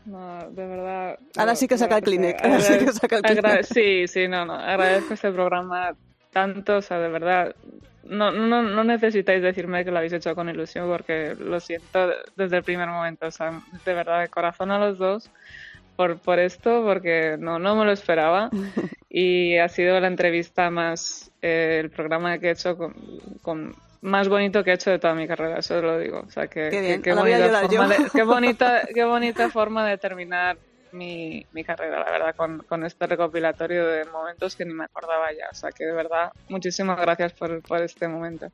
[0.07, 1.19] No, de verdad.
[1.37, 3.69] Ahora sí que saca el Kleenex, ahora sí que saca el Kleenex.
[3.69, 4.55] Sí, sí, no, no.
[4.55, 5.95] Agradezco este programa
[6.33, 7.55] tanto, o sea, de verdad.
[8.07, 12.59] No, no, no necesitáis decirme que lo habéis hecho con ilusión porque lo siento desde
[12.59, 15.31] el primer momento, o sea, de verdad, de corazón a los dos
[15.97, 18.51] por, por esto, porque no, no me lo esperaba
[19.09, 22.95] y ha sido la entrevista más, eh, el programa que he hecho con,
[23.41, 23.75] con-
[24.05, 26.21] más bonito que he hecho de toda mi carrera, eso lo digo.
[26.27, 29.99] O sea, que, Qué que- qué bonita forma de- qué bonita, qué bonita forma de
[29.99, 30.59] terminar
[30.93, 35.33] mi, mi carrera, la verdad, con, con este recopilatorio de momentos que ni me acordaba
[35.33, 35.47] ya.
[35.51, 38.49] O sea que de verdad, muchísimas gracias por, por este momento.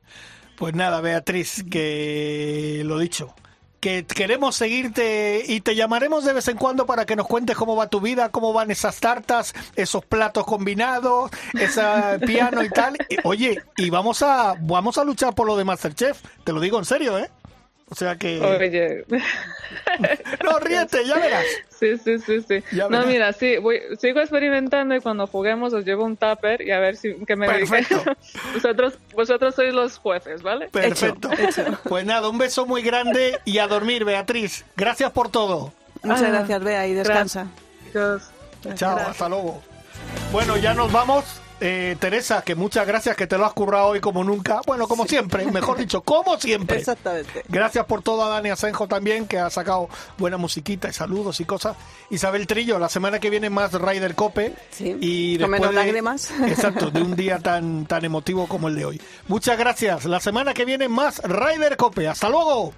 [0.57, 3.35] Pues nada, Beatriz, que lo dicho,
[3.81, 7.75] que queremos seguirte y te llamaremos de vez en cuando para que nos cuentes cómo
[7.75, 11.81] va tu vida, cómo van esas tartas, esos platos combinados, ese
[12.25, 12.95] piano y tal.
[13.23, 16.85] Oye, y vamos a vamos a luchar por lo de Masterchef, te lo digo en
[16.85, 17.31] serio, ¿eh?
[17.91, 18.39] O sea que...
[18.39, 19.03] Oye.
[20.45, 21.43] no, ríete, ya verás.
[21.69, 22.63] Sí, sí, sí, sí.
[22.71, 23.07] Ya no, verás.
[23.07, 26.95] mira, sí, voy, sigo experimentando y cuando juguemos os llevo un tupper y a ver
[26.95, 28.01] si que me Perfecto.
[28.53, 30.69] vosotros, vosotros sois los jueces, ¿vale?
[30.69, 31.29] Perfecto.
[31.83, 34.63] Pues nada, un beso muy grande y a dormir, Beatriz.
[34.77, 35.73] Gracias por todo.
[36.01, 37.47] Muchas Ah, gracias, Bea, y descansa.
[37.93, 38.31] Gracias.
[38.75, 39.61] Chao, hasta luego.
[40.31, 41.41] Bueno, ya nos vamos.
[41.63, 44.61] Eh, Teresa, que muchas gracias que te lo has currado hoy como nunca.
[44.65, 46.79] Bueno, como siempre, mejor dicho, como siempre.
[46.79, 47.43] Exactamente.
[47.47, 51.45] Gracias por todo a Dani Asenjo también, que ha sacado buena musiquita y saludos y
[51.45, 51.77] cosas.
[52.09, 54.55] Isabel Trillo, la semana que viene más Ryder Cope.
[54.71, 56.31] Sí, y con menos de- lágrimas.
[56.47, 59.01] Exacto, de un día tan, tan emotivo como el de hoy.
[59.27, 60.05] Muchas gracias.
[60.05, 62.07] La semana que viene más Ryder Cope.
[62.07, 62.73] Hasta luego.